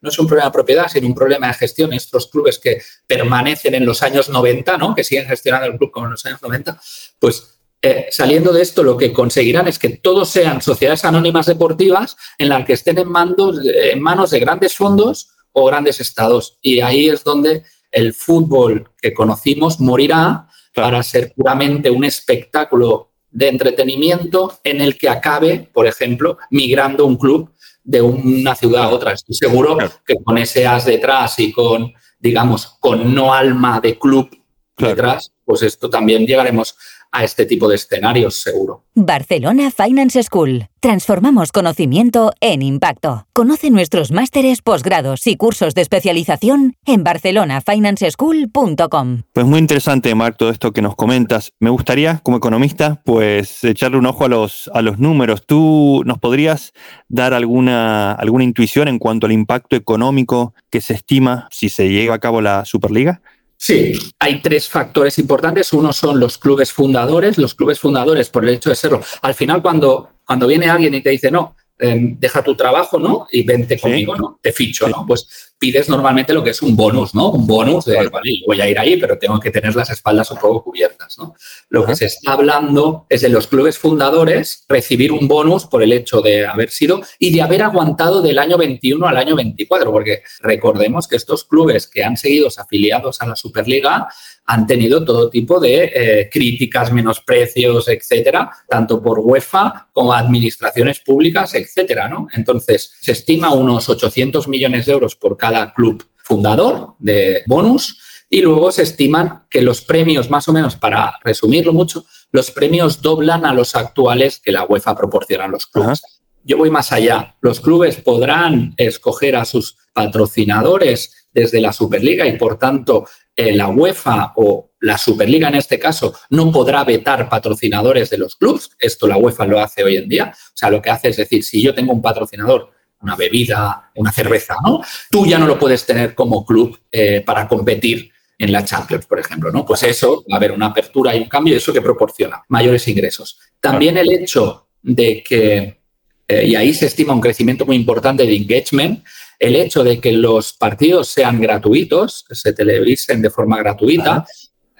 no 0.00 0.08
es 0.08 0.18
un 0.18 0.26
problema 0.26 0.48
de 0.48 0.52
propiedad, 0.52 0.88
sino 0.88 1.06
un 1.06 1.14
problema 1.14 1.48
de 1.48 1.54
gestión. 1.54 1.92
Estos 1.92 2.28
clubes 2.28 2.58
que 2.58 2.80
permanecen 3.06 3.74
en 3.74 3.84
los 3.84 4.02
años 4.02 4.30
90, 4.30 4.78
¿no? 4.78 4.94
Que 4.94 5.04
siguen 5.04 5.26
gestionando 5.26 5.66
el 5.66 5.76
club 5.76 5.90
como 5.90 6.06
en 6.06 6.12
los 6.12 6.24
años 6.24 6.40
90, 6.40 6.80
pues 7.18 7.58
eh, 7.82 8.06
saliendo 8.10 8.54
de 8.54 8.62
esto, 8.62 8.82
lo 8.82 8.96
que 8.96 9.12
conseguirán 9.12 9.68
es 9.68 9.78
que 9.78 9.90
todos 9.90 10.30
sean 10.30 10.62
sociedades 10.62 11.04
anónimas 11.04 11.44
deportivas 11.44 12.16
en 12.38 12.48
las 12.48 12.64
que 12.64 12.72
estén 12.72 12.96
en, 12.96 13.08
en 13.08 14.00
manos 14.00 14.30
de 14.30 14.40
grandes 14.40 14.74
fondos 14.74 15.28
o 15.52 15.66
grandes 15.66 16.00
estados. 16.00 16.56
Y 16.62 16.80
ahí 16.80 17.10
es 17.10 17.22
donde 17.22 17.64
el 17.92 18.14
fútbol 18.14 18.90
que 19.02 19.12
conocimos 19.12 19.78
morirá 19.80 20.48
para 20.74 21.02
ser 21.02 21.32
puramente 21.34 21.90
un 21.90 22.04
espectáculo 22.04 23.10
de 23.30 23.48
entretenimiento 23.48 24.58
en 24.64 24.80
el 24.80 24.96
que 24.96 25.08
acabe, 25.08 25.68
por 25.72 25.86
ejemplo, 25.86 26.38
migrando 26.50 27.06
un 27.06 27.16
club 27.16 27.52
de 27.82 28.00
una 28.00 28.54
ciudad 28.54 28.84
a 28.84 28.88
otra. 28.88 29.12
Estoy 29.12 29.34
seguro 29.34 29.76
que 30.06 30.14
con 30.22 30.38
ese 30.38 30.66
as 30.66 30.84
detrás 30.84 31.38
y 31.38 31.52
con, 31.52 31.92
digamos, 32.18 32.76
con 32.80 33.14
no 33.14 33.34
alma 33.34 33.80
de 33.80 33.98
club 33.98 34.30
detrás, 34.76 35.32
pues 35.44 35.62
esto 35.62 35.90
también 35.90 36.26
llegaremos 36.26 36.76
a 37.14 37.24
este 37.24 37.46
tipo 37.46 37.68
de 37.68 37.76
escenarios, 37.76 38.34
seguro. 38.34 38.82
Barcelona 38.96 39.70
Finance 39.70 40.24
School. 40.24 40.66
Transformamos 40.80 41.52
conocimiento 41.52 42.32
en 42.40 42.60
impacto. 42.60 43.28
Conoce 43.32 43.70
nuestros 43.70 44.10
másteres, 44.10 44.62
posgrados 44.62 45.28
y 45.28 45.36
cursos 45.36 45.74
de 45.74 45.82
especialización 45.82 46.74
en 46.84 47.04
barcelonafinanceschool.com. 47.04 49.22
Pues 49.32 49.46
muy 49.46 49.60
interesante, 49.60 50.12
Marc, 50.14 50.36
todo 50.36 50.50
esto 50.50 50.72
que 50.72 50.82
nos 50.82 50.96
comentas. 50.96 51.52
Me 51.60 51.70
gustaría, 51.70 52.20
como 52.24 52.36
economista, 52.36 53.00
pues 53.04 53.62
echarle 53.64 53.96
un 53.96 54.06
ojo 54.06 54.24
a 54.24 54.28
los, 54.28 54.68
a 54.74 54.82
los 54.82 54.98
números. 54.98 55.46
¿Tú 55.46 56.02
nos 56.04 56.18
podrías 56.18 56.72
dar 57.08 57.32
alguna, 57.32 58.10
alguna 58.12 58.42
intuición 58.44 58.88
en 58.88 58.98
cuanto 58.98 59.26
al 59.26 59.32
impacto 59.32 59.76
económico 59.76 60.54
que 60.68 60.80
se 60.80 60.94
estima 60.94 61.46
si 61.50 61.68
se 61.68 61.88
llega 61.88 62.14
a 62.14 62.18
cabo 62.18 62.40
la 62.40 62.64
Superliga? 62.64 63.22
Sí, 63.66 63.94
hay 64.18 64.42
tres 64.42 64.68
factores 64.68 65.18
importantes. 65.18 65.72
Uno 65.72 65.94
son 65.94 66.20
los 66.20 66.36
clubes 66.36 66.70
fundadores. 66.70 67.38
Los 67.38 67.54
clubes 67.54 67.80
fundadores, 67.80 68.28
por 68.28 68.44
el 68.44 68.50
hecho 68.50 68.68
de 68.68 68.76
serlo, 68.76 69.00
al 69.22 69.32
final 69.32 69.62
cuando, 69.62 70.10
cuando 70.26 70.46
viene 70.46 70.68
alguien 70.68 70.92
y 70.92 71.00
te 71.00 71.08
dice, 71.08 71.30
no, 71.30 71.56
em, 71.78 72.18
deja 72.18 72.42
tu 72.42 72.54
trabajo, 72.54 72.98
¿no? 72.98 73.26
Y 73.30 73.42
vente 73.42 73.78
conmigo, 73.78 74.16
¿no? 74.16 74.38
Te 74.40 74.52
ficho, 74.52 74.88
¿no? 74.88 75.04
Pues 75.06 75.54
pides 75.58 75.88
normalmente 75.88 76.32
lo 76.32 76.44
que 76.44 76.50
es 76.50 76.62
un 76.62 76.76
bonus, 76.76 77.14
¿no? 77.14 77.30
Un 77.30 77.46
bonus 77.46 77.86
de, 77.86 78.08
vale, 78.08 78.42
voy 78.46 78.60
a 78.60 78.68
ir 78.68 78.78
ahí, 78.78 78.96
pero 78.96 79.18
tengo 79.18 79.40
que 79.40 79.50
tener 79.50 79.74
las 79.74 79.90
espaldas 79.90 80.30
un 80.30 80.38
poco 80.38 80.62
cubiertas, 80.62 81.16
¿no? 81.18 81.34
Lo 81.70 81.86
que 81.86 81.96
se 81.96 82.06
está 82.06 82.32
hablando 82.32 83.06
es 83.08 83.22
de 83.22 83.28
los 83.28 83.46
clubes 83.46 83.78
fundadores 83.78 84.64
recibir 84.68 85.12
un 85.12 85.26
bonus 85.26 85.64
por 85.64 85.82
el 85.82 85.92
hecho 85.92 86.20
de 86.20 86.46
haber 86.46 86.70
sido 86.70 87.00
y 87.18 87.32
de 87.32 87.42
haber 87.42 87.62
aguantado 87.62 88.20
del 88.20 88.38
año 88.38 88.58
21 88.58 89.06
al 89.06 89.16
año 89.16 89.36
24, 89.36 89.90
porque 89.90 90.22
recordemos 90.40 91.08
que 91.08 91.16
estos 91.16 91.44
clubes 91.44 91.86
que 91.86 92.04
han 92.04 92.16
seguido 92.16 92.48
afiliados 92.56 93.20
a 93.22 93.26
la 93.26 93.36
Superliga 93.36 94.08
han 94.46 94.66
tenido 94.66 95.04
todo 95.04 95.30
tipo 95.30 95.58
de 95.58 95.92
eh, 95.94 96.30
críticas, 96.30 96.92
menosprecios, 96.92 97.88
etcétera, 97.88 98.50
tanto 98.68 99.02
por 99.02 99.20
UEFA 99.20 99.88
como 99.92 100.12
administraciones 100.12 101.00
públicas, 101.00 101.54
etcétera, 101.54 102.08
¿no? 102.08 102.28
Entonces, 102.34 102.92
se 103.00 103.12
estima 103.12 103.52
unos 103.52 103.88
800 103.88 104.48
millones 104.48 104.86
de 104.86 104.92
euros 104.92 105.16
por 105.16 105.36
cada 105.36 105.72
club 105.72 106.04
fundador 106.16 106.94
de 106.98 107.42
bonus 107.46 107.98
y 108.28 108.40
luego 108.40 108.72
se 108.72 108.82
estiman 108.82 109.44
que 109.48 109.62
los 109.62 109.82
premios, 109.82 110.28
más 110.30 110.48
o 110.48 110.52
menos, 110.52 110.76
para 110.76 111.18
resumirlo 111.22 111.72
mucho, 111.72 112.04
los 112.32 112.50
premios 112.50 113.00
doblan 113.00 113.46
a 113.46 113.54
los 113.54 113.76
actuales 113.76 114.40
que 114.40 114.52
la 114.52 114.64
UEFA 114.64 114.96
proporciona 114.96 115.44
a 115.44 115.48
los 115.48 115.66
clubes. 115.66 116.02
Yo 116.42 116.58
voy 116.58 116.70
más 116.70 116.92
allá. 116.92 117.36
Los 117.40 117.60
clubes 117.60 117.96
podrán 117.96 118.74
escoger 118.76 119.36
a 119.36 119.44
sus 119.44 119.76
patrocinadores 119.92 121.28
desde 121.32 121.60
la 121.60 121.72
Superliga 121.72 122.26
y, 122.26 122.36
por 122.36 122.58
tanto, 122.58 123.06
eh, 123.36 123.54
la 123.54 123.68
UEFA 123.68 124.32
o 124.36 124.70
la 124.80 124.98
Superliga 124.98 125.48
en 125.48 125.56
este 125.56 125.78
caso 125.78 126.14
no 126.30 126.52
podrá 126.52 126.84
vetar 126.84 127.28
patrocinadores 127.28 128.10
de 128.10 128.18
los 128.18 128.36
clubes. 128.36 128.70
Esto 128.78 129.06
la 129.06 129.16
UEFA 129.16 129.46
lo 129.46 129.60
hace 129.60 129.82
hoy 129.82 129.96
en 129.96 130.08
día. 130.08 130.32
O 130.32 130.56
sea, 130.56 130.70
lo 130.70 130.80
que 130.80 130.90
hace 130.90 131.08
es 131.08 131.16
decir, 131.16 131.42
si 131.42 131.62
yo 131.62 131.74
tengo 131.74 131.92
un 131.92 132.02
patrocinador, 132.02 132.70
una 133.00 133.16
bebida, 133.16 133.90
una 133.96 134.12
cerveza, 134.12 134.56
¿no? 134.64 134.80
Tú 135.10 135.26
ya 135.26 135.38
no 135.38 135.46
lo 135.46 135.58
puedes 135.58 135.84
tener 135.84 136.14
como 136.14 136.44
club 136.44 136.78
eh, 136.90 137.22
para 137.24 137.46
competir 137.46 138.10
en 138.38 138.52
la 138.52 138.64
Champions, 138.64 139.06
por 139.06 139.20
ejemplo, 139.20 139.50
¿no? 139.52 139.64
Pues 139.64 139.82
eso, 139.84 140.24
va 140.30 140.36
a 140.36 140.38
haber 140.38 140.52
una 140.52 140.66
apertura 140.66 141.14
y 141.14 141.20
un 141.20 141.28
cambio, 141.28 141.56
eso 141.56 141.72
que 141.72 141.82
proporciona 141.82 142.42
mayores 142.48 142.86
ingresos. 142.88 143.38
También 143.60 143.96
el 143.96 144.10
hecho 144.12 144.68
de 144.82 145.22
que, 145.22 145.80
eh, 146.26 146.46
y 146.46 146.54
ahí 146.54 146.74
se 146.74 146.86
estima 146.86 147.12
un 147.12 147.20
crecimiento 147.20 147.64
muy 147.64 147.76
importante 147.76 148.26
de 148.26 148.36
engagement, 148.36 149.04
el 149.38 149.56
hecho 149.56 149.84
de 149.84 150.00
que 150.00 150.12
los 150.12 150.52
partidos 150.52 151.08
sean 151.08 151.40
gratuitos, 151.40 152.24
se 152.30 152.52
televisen 152.52 153.22
de 153.22 153.30
forma 153.30 153.58
gratuita, 153.58 154.26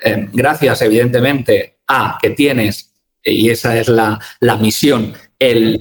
eh, 0.03 0.29
gracias 0.33 0.83
evidentemente 0.83 1.79
a 1.87 2.19
que 2.21 2.31
tienes, 2.31 2.93
y 3.23 3.51
esa 3.51 3.79
es 3.79 3.88
la, 3.88 4.21
misión, 4.61 5.14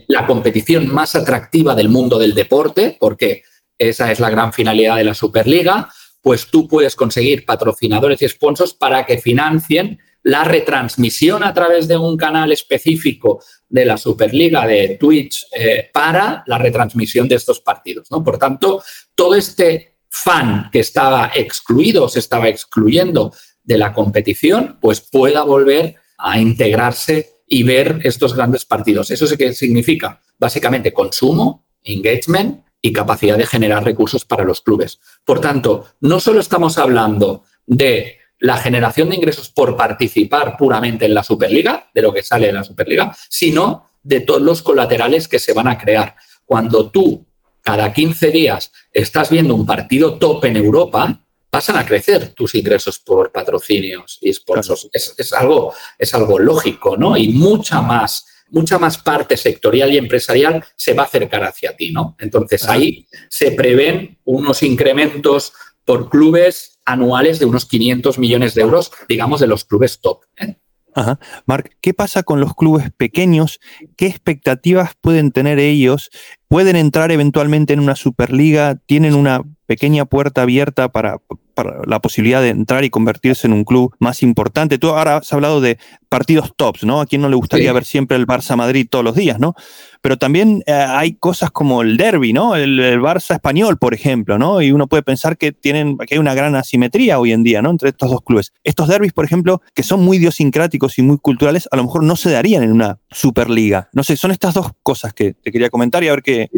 la 0.08 0.26
competición 0.26 0.88
más 0.88 1.16
atractiva 1.16 1.76
del 1.76 1.90
mundo 1.90 2.18
del 2.18 2.34
deporte, 2.34 2.98
porque 3.00 3.44
esa 3.78 4.12
es 4.12 4.20
la 4.20 4.30
gran 4.30 4.54
finalidad 4.54 4.96
de 4.98 5.04
la 5.04 5.14
Superliga, 5.14 5.90
pues 6.22 6.48
tú 6.48 6.68
puedes 6.68 6.96
conseguir 6.96 7.46
patrocinadores 7.46 8.22
y 8.22 8.30
sponsors 8.30 8.74
para 8.74 9.06
que 9.06 9.18
financien 9.18 10.00
la 10.24 10.44
retransmisión 10.44 11.44
a 11.44 11.54
través 11.54 11.88
de 11.88 11.98
un 11.98 12.18
canal 12.18 12.52
específico 12.52 13.44
de 13.68 13.86
la 13.86 13.98
Superliga 13.98 14.66
de 14.66 14.98
Twitch 15.00 15.46
eh, 15.54 15.90
para 15.92 16.44
la 16.48 16.58
retransmisión 16.58 17.28
de 17.28 17.36
estos 17.36 17.60
partidos. 17.60 18.10
¿no? 18.10 18.24
Por 18.24 18.38
tanto, 18.38 18.82
todo 19.16 19.36
este 19.36 19.98
fan 20.10 20.70
que 20.72 20.80
estaba 20.80 21.32
excluido, 21.36 22.08
se 22.08 22.20
estaba 22.20 22.48
excluyendo 22.48 23.34
de 23.64 23.78
la 23.78 23.94
competición, 23.94 24.78
pues 24.80 25.02
pueda 25.02 25.44
volver 25.44 25.96
a 26.18 26.40
integrarse 26.40 27.42
y 27.48 27.64
ver 27.64 28.00
estos 28.04 28.34
grandes 28.34 28.66
partidos. 28.66 29.12
¿Eso 29.12 29.28
significa? 29.28 30.22
Básicamente 30.40 30.94
consumo, 30.94 31.66
engagement 31.84 32.64
y 32.82 32.94
capacidad 32.94 33.38
de 33.38 33.46
generar 33.46 33.84
recursos 33.84 34.26
para 34.26 34.44
los 34.44 34.62
clubes. 34.62 35.00
Por 35.26 35.42
tanto, 35.42 35.86
no 36.02 36.20
solo 36.20 36.40
estamos 36.40 36.78
hablando 36.78 37.44
de 37.66 38.18
la 38.44 38.58
generación 38.58 39.10
de 39.10 39.16
ingresos 39.16 39.48
por 39.48 39.78
participar 39.78 40.58
puramente 40.58 41.06
en 41.06 41.14
la 41.14 41.24
Superliga, 41.24 41.90
de 41.94 42.02
lo 42.02 42.14
que 42.14 42.24
sale 42.24 42.48
de 42.48 42.52
la 42.52 42.66
Superliga, 42.66 43.16
sino 43.30 43.88
de 44.04 44.20
todos 44.20 44.42
los 44.42 44.62
colaterales 44.62 45.30
que 45.30 45.40
se 45.40 45.54
van 45.54 45.70
a 45.70 45.78
crear. 45.78 46.18
Cuando 46.46 46.92
tú 46.92 47.26
cada 47.62 47.94
15 47.94 48.32
días 48.32 48.74
estás 48.92 49.30
viendo 49.30 49.56
un 49.56 49.66
partido 49.66 50.20
top 50.20 50.44
en 50.44 50.58
Europa, 50.58 51.22
pasan 51.50 51.78
a 51.78 51.86
crecer 51.86 52.34
tus 52.34 52.54
ingresos 52.56 53.00
por 53.00 53.32
patrocinios 53.32 54.20
y 54.22 54.34
sponsors. 54.34 54.90
Es, 54.92 55.32
algo, 55.32 55.74
es 55.98 56.14
algo 56.14 56.38
lógico, 56.38 56.98
¿no? 56.98 57.16
Y 57.16 57.30
mucha 57.30 57.82
más, 57.82 58.26
mucha 58.50 58.78
más 58.78 58.98
parte 58.98 59.38
sectorial 59.38 59.94
y 59.94 59.98
empresarial 59.98 60.66
se 60.76 60.94
va 60.94 61.04
a 61.04 61.06
acercar 61.06 61.46
hacia 61.46 61.78
ti, 61.78 61.94
¿no? 61.94 62.18
Entonces 62.20 62.68
ahí 62.68 63.08
se 63.30 63.52
prevén 63.52 64.18
unos 64.26 64.64
incrementos 64.64 65.54
por 65.86 66.10
clubes 66.10 66.80
anuales 66.86 67.40
de 67.40 67.46
unos 67.46 67.66
500 67.66 68.20
millones 68.20 68.56
de 68.56 68.62
euros, 68.62 68.92
digamos, 69.08 69.40
de 69.40 69.48
los 69.48 69.66
clubes 69.66 70.00
top. 70.00 70.22
¿eh? 70.38 70.58
Ajá. 70.96 71.20
Marc, 71.46 71.76
¿qué 71.82 71.94
pasa 71.94 72.24
con 72.24 72.40
los 72.40 72.54
clubes 72.54 72.92
pequeños? 72.96 73.60
¿Qué 73.96 74.08
expectativas 74.08 74.92
pueden 75.00 75.32
tener 75.32 75.60
ellos? 75.60 76.12
¿Pueden 76.48 76.76
entrar 76.76 77.12
eventualmente 77.12 77.74
en 77.74 77.80
una 77.80 77.96
Superliga? 77.96 78.76
¿Tienen 78.76 79.16
una 79.16 79.42
pequeña 79.66 80.06
puerta 80.06 80.44
abierta 80.44 80.92
para, 80.92 81.20
para, 81.54 81.82
la 81.86 82.00
posibilidad 82.00 82.42
de 82.42 82.50
entrar 82.50 82.84
y 82.84 82.90
convertirse 82.90 83.48
en 83.48 83.54
un 83.54 83.64
club 83.64 83.96
más 84.00 84.24
importante? 84.24 84.78
Tú 84.78 84.90
ahora 84.90 85.18
has 85.18 85.34
hablado 85.34 85.62
de 85.62 85.78
partidos 86.10 86.54
tops, 86.56 86.84
¿no? 86.84 87.02
A 87.02 87.06
quién 87.06 87.22
no 87.22 87.30
le 87.30 87.36
gustaría 87.36 87.74
ver 87.74 87.86
siempre 87.86 88.18
el 88.18 88.28
Barça 88.28 88.56
Madrid 88.56 88.88
todos 88.90 89.06
los 89.06 89.16
días, 89.16 89.40
¿no? 89.40 89.56
pero 90.04 90.18
también 90.18 90.62
eh, 90.66 90.74
hay 90.74 91.14
cosas 91.14 91.50
como 91.50 91.82
el 91.82 91.96
derby, 91.96 92.34
¿no? 92.34 92.58
El, 92.58 92.78
Barça 93.00 93.36
español, 93.36 93.78
por 93.78 93.94
ejemplo, 93.94 94.38
¿no? 94.38 94.62
Y 94.62 94.74
uno 94.74 94.88
puede 94.88 95.02
pensar 95.02 95.38
que, 95.38 95.54
tienen, 95.54 95.98
que 95.98 96.16
hay 96.16 96.20
una 96.20 96.36
gran 96.36 96.56
asimetría 96.56 97.20
hoy 97.20 97.32
en 97.32 97.42
día, 97.42 97.62
¿no? 97.62 97.72
Entre 97.72 97.88
estos 97.88 98.12
dos 98.12 98.22
clubes. 98.22 98.52
Estos 98.66 98.90
derbis, 98.90 99.14
por 99.14 99.24
ejemplo, 99.24 99.62
que 99.74 99.82
son 99.82 100.04
muy 100.04 100.18
idiosincráticos 100.18 101.00
y 101.00 101.04
muy 101.04 101.20
culturales, 101.20 101.70
a 101.72 101.78
lo 101.78 101.84
mejor 101.84 102.04
no 102.04 102.18
se 102.18 102.32
darían 102.32 102.64
en 102.64 102.74
una 102.74 103.00
Superliga. 103.12 103.88
No 103.94 104.04
sé, 104.04 104.18
son 104.18 104.32
estas 104.32 104.54
dos 104.54 104.72
cosas 104.84 105.14
que 105.14 105.36
te 105.36 105.54
quería 105.54 105.70
comentar 105.70 106.04
y 106.04 106.10
a 106.10 106.12
ver 106.12 106.22
qué... 106.22 106.50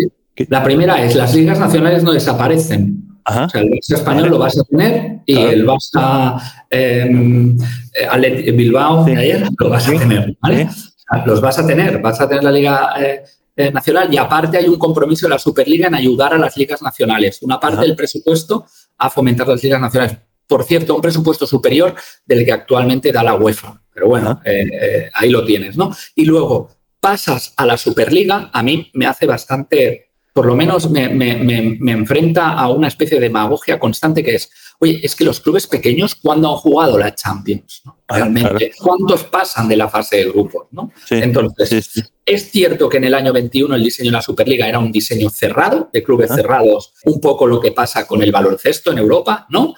La 0.50 0.64
primera 0.64 1.04
es, 1.04 1.14
las 1.14 1.36
ligas 1.36 1.60
nacionales 1.60 2.04
no 2.04 2.14
desaparecen. 2.14 3.15
O 3.28 3.50
sea, 3.50 3.62
el 3.62 3.72
Barça 3.72 3.96
español 3.96 4.30
lo 4.30 4.38
vas 4.38 4.58
a 4.58 4.64
tener 4.64 5.20
y 5.26 5.38
el 5.38 5.66
Barça 5.66 6.40
em, 6.70 7.58
eh, 7.94 8.52
Bilbao 8.52 9.04
de 9.04 9.18
ayer 9.18 9.48
lo 9.58 9.70
vas 9.70 9.88
a 9.88 9.92
tener, 9.98 10.38
¿vale? 10.42 10.70
los 11.26 11.42
vas 11.42 11.58
a 11.58 11.66
tener, 11.66 12.02
vas 12.02 12.22
a 12.22 12.28
tener 12.28 12.44
la 12.44 12.52
Liga 12.52 12.94
eh, 13.00 13.24
eh, 13.56 13.72
Nacional 13.72 14.14
y 14.14 14.18
aparte 14.18 14.58
hay 14.58 14.68
un 14.68 14.78
compromiso 14.78 15.26
de 15.26 15.32
la 15.32 15.40
Superliga 15.40 15.88
en 15.88 15.96
ayudar 15.96 16.34
a 16.34 16.38
las 16.38 16.56
ligas 16.58 16.82
nacionales. 16.82 17.42
Una 17.42 17.60
parte 17.60 17.82
del 17.82 17.96
presupuesto 17.96 18.66
a 18.98 19.10
fomentar 19.10 19.48
las 19.48 19.64
ligas 19.64 19.82
nacionales. 19.82 20.18
Por 20.48 20.64
cierto, 20.64 20.96
un 20.96 21.02
presupuesto 21.02 21.48
superior 21.48 21.96
del 22.26 22.46
que 22.46 22.52
actualmente 22.52 23.12
da 23.12 23.24
la 23.24 23.36
UEFA. 23.36 23.82
Pero 23.92 24.08
bueno, 24.08 24.42
ahí 25.14 25.30
lo 25.30 25.46
tienes, 25.46 25.78
¿no? 25.78 25.90
Y 26.16 26.26
luego 26.26 26.70
pasas 27.06 27.54
a 27.58 27.68
la 27.68 27.78
Superliga, 27.78 28.50
a 28.52 28.64
mí 28.64 28.90
me 28.96 29.06
hace 29.06 29.28
bastante, 29.28 30.05
por 30.36 30.46
lo 30.46 30.56
menos 30.56 30.92
me, 30.92 31.08
me 31.08 31.92
enfrenta 31.92 32.52
a 32.52 32.70
una 32.70 32.90
especie 32.90 33.18
de 33.18 33.28
demagogia 33.28 33.80
constante 33.80 34.22
que 34.22 34.36
es, 34.36 34.52
Oye, 34.80 35.00
es 35.04 35.16
que 35.16 35.24
los 35.24 35.40
clubes 35.40 35.68
pequeños, 35.68 36.16
¿cuándo 36.16 36.50
han 36.50 36.58
jugado 36.58 36.98
la 36.98 37.16
Champions? 37.16 37.82
Realmente, 38.08 38.74
¿cuántos 38.78 39.24
pasan 39.24 39.70
de 39.70 39.78
la 39.78 39.88
fase 39.88 40.18
de 40.18 40.26
grupos? 40.26 40.68
¿no? 40.72 40.92
Entonces, 41.10 42.12
es 42.26 42.52
cierto 42.52 42.90
que 42.90 42.98
en 42.98 43.06
el 43.06 43.14
año 43.14 43.32
21 43.32 43.74
el 43.74 43.84
diseño 43.84 44.10
de 44.10 44.18
la 44.18 44.22
Superliga 44.22 44.68
era 44.68 44.80
un 44.80 44.92
diseño 44.92 45.30
cerrado, 45.30 45.90
de 45.94 46.04
clubes 46.04 46.32
cerrados, 46.34 46.94
un 47.06 47.22
poco 47.22 47.48
lo 47.48 47.60
que 47.60 47.72
pasa 47.72 48.06
con 48.06 48.22
el 48.22 48.32
baloncesto 48.32 48.92
en 48.92 48.98
Europa, 48.98 49.48
¿no? 49.50 49.76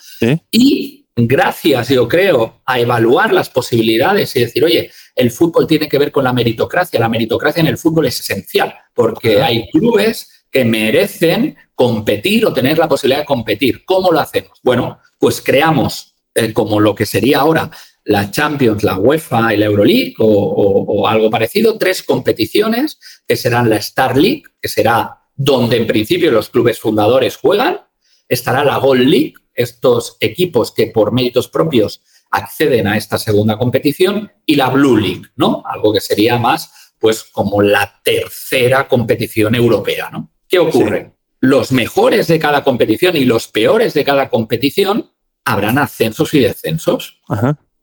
Y 0.50 1.06
gracias, 1.15 1.89
yo 1.89 2.08
creo, 2.08 2.62
a 2.65 2.80
evaluar 2.80 3.34
las 3.34 3.50
posibilidades 3.50 4.36
y 4.36 4.41
decir, 4.41 4.63
oye, 4.63 4.91
el 5.15 5.30
fútbol 5.30 5.67
tiene 5.67 5.88
que 5.88 6.00
ver 6.00 6.12
con 6.12 6.24
la 6.24 6.34
meritocracia. 6.34 7.00
La 7.00 7.10
meritocracia 7.10 7.62
en 7.62 7.67
el 7.67 7.78
fútbol 7.78 8.08
es 8.08 8.20
esencial 8.20 8.74
porque 8.93 9.41
hay 9.41 9.70
clubes 9.70 10.37
que 10.51 10.65
merecen 10.65 11.55
competir 11.75 12.45
o 12.45 12.53
tener 12.53 12.77
la 12.77 12.88
posibilidad 12.88 13.21
de 13.21 13.25
competir. 13.25 13.86
¿Cómo 13.86 14.12
lo 14.12 14.19
hacemos? 14.19 14.60
Bueno, 14.63 14.99
pues 15.19 15.41
creamos 15.41 16.15
eh, 16.33 16.53
como 16.53 16.79
lo 16.79 16.95
que 16.95 17.05
sería 17.05 17.39
ahora 17.39 17.71
la 18.07 18.31
Champions, 18.31 18.83
la 18.83 18.97
UEFA 18.97 19.53
y 19.53 19.57
la 19.57 19.65
Euroleague 19.65 20.15
o, 20.19 21.07
algo 21.07 21.29
parecido, 21.29 21.77
tres 21.77 22.03
competiciones 22.03 22.99
que 23.27 23.36
serán 23.36 23.69
la 23.69 23.75
Star 23.77 24.17
League, 24.17 24.43
que 24.62 24.69
será 24.69 25.23
donde 25.36 25.75
en 25.75 25.88
principio 25.88 26.31
los 26.31 26.49
clubes 26.49 26.79
fundadores 26.79 27.36
juegan, 27.36 27.81
estará 28.29 28.63
la 28.63 28.77
Gold 28.77 29.07
League, 29.07 29.33
estos 29.53 30.15
equipos 30.21 30.71
que 30.71 30.88
por 30.88 31.12
méritos 31.12 31.49
propios 31.49 32.01
acceden 32.31 32.88
a 32.88 32.95
esta 32.95 33.17
segunda 33.17 33.57
competición, 33.57 34.31
y 34.45 34.55
la 34.55 34.69
Blue 34.69 34.97
League, 34.97 35.23
¿no? 35.36 35.63
Algo 35.65 35.91
que 35.91 36.01
sería 36.01 36.38
más, 36.38 36.93
pues, 36.99 37.23
como 37.23 37.62
la 37.62 38.01
tercera 38.03 38.88
competición 38.88 39.53
europea, 39.55 40.10
¿no? 40.12 40.31
¿Qué 40.47 40.60
ocurre? 40.60 41.12
Los 41.39 41.71
mejores 41.71 42.27
de 42.27 42.39
cada 42.39 42.63
competición 42.63 43.15
y 43.15 43.25
los 43.25 43.47
peores 43.47 43.93
de 43.93 44.03
cada 44.03 44.29
competición 44.29 45.12
habrán 45.45 45.77
ascensos 45.77 46.33
y 46.33 46.39
descensos. 46.39 47.21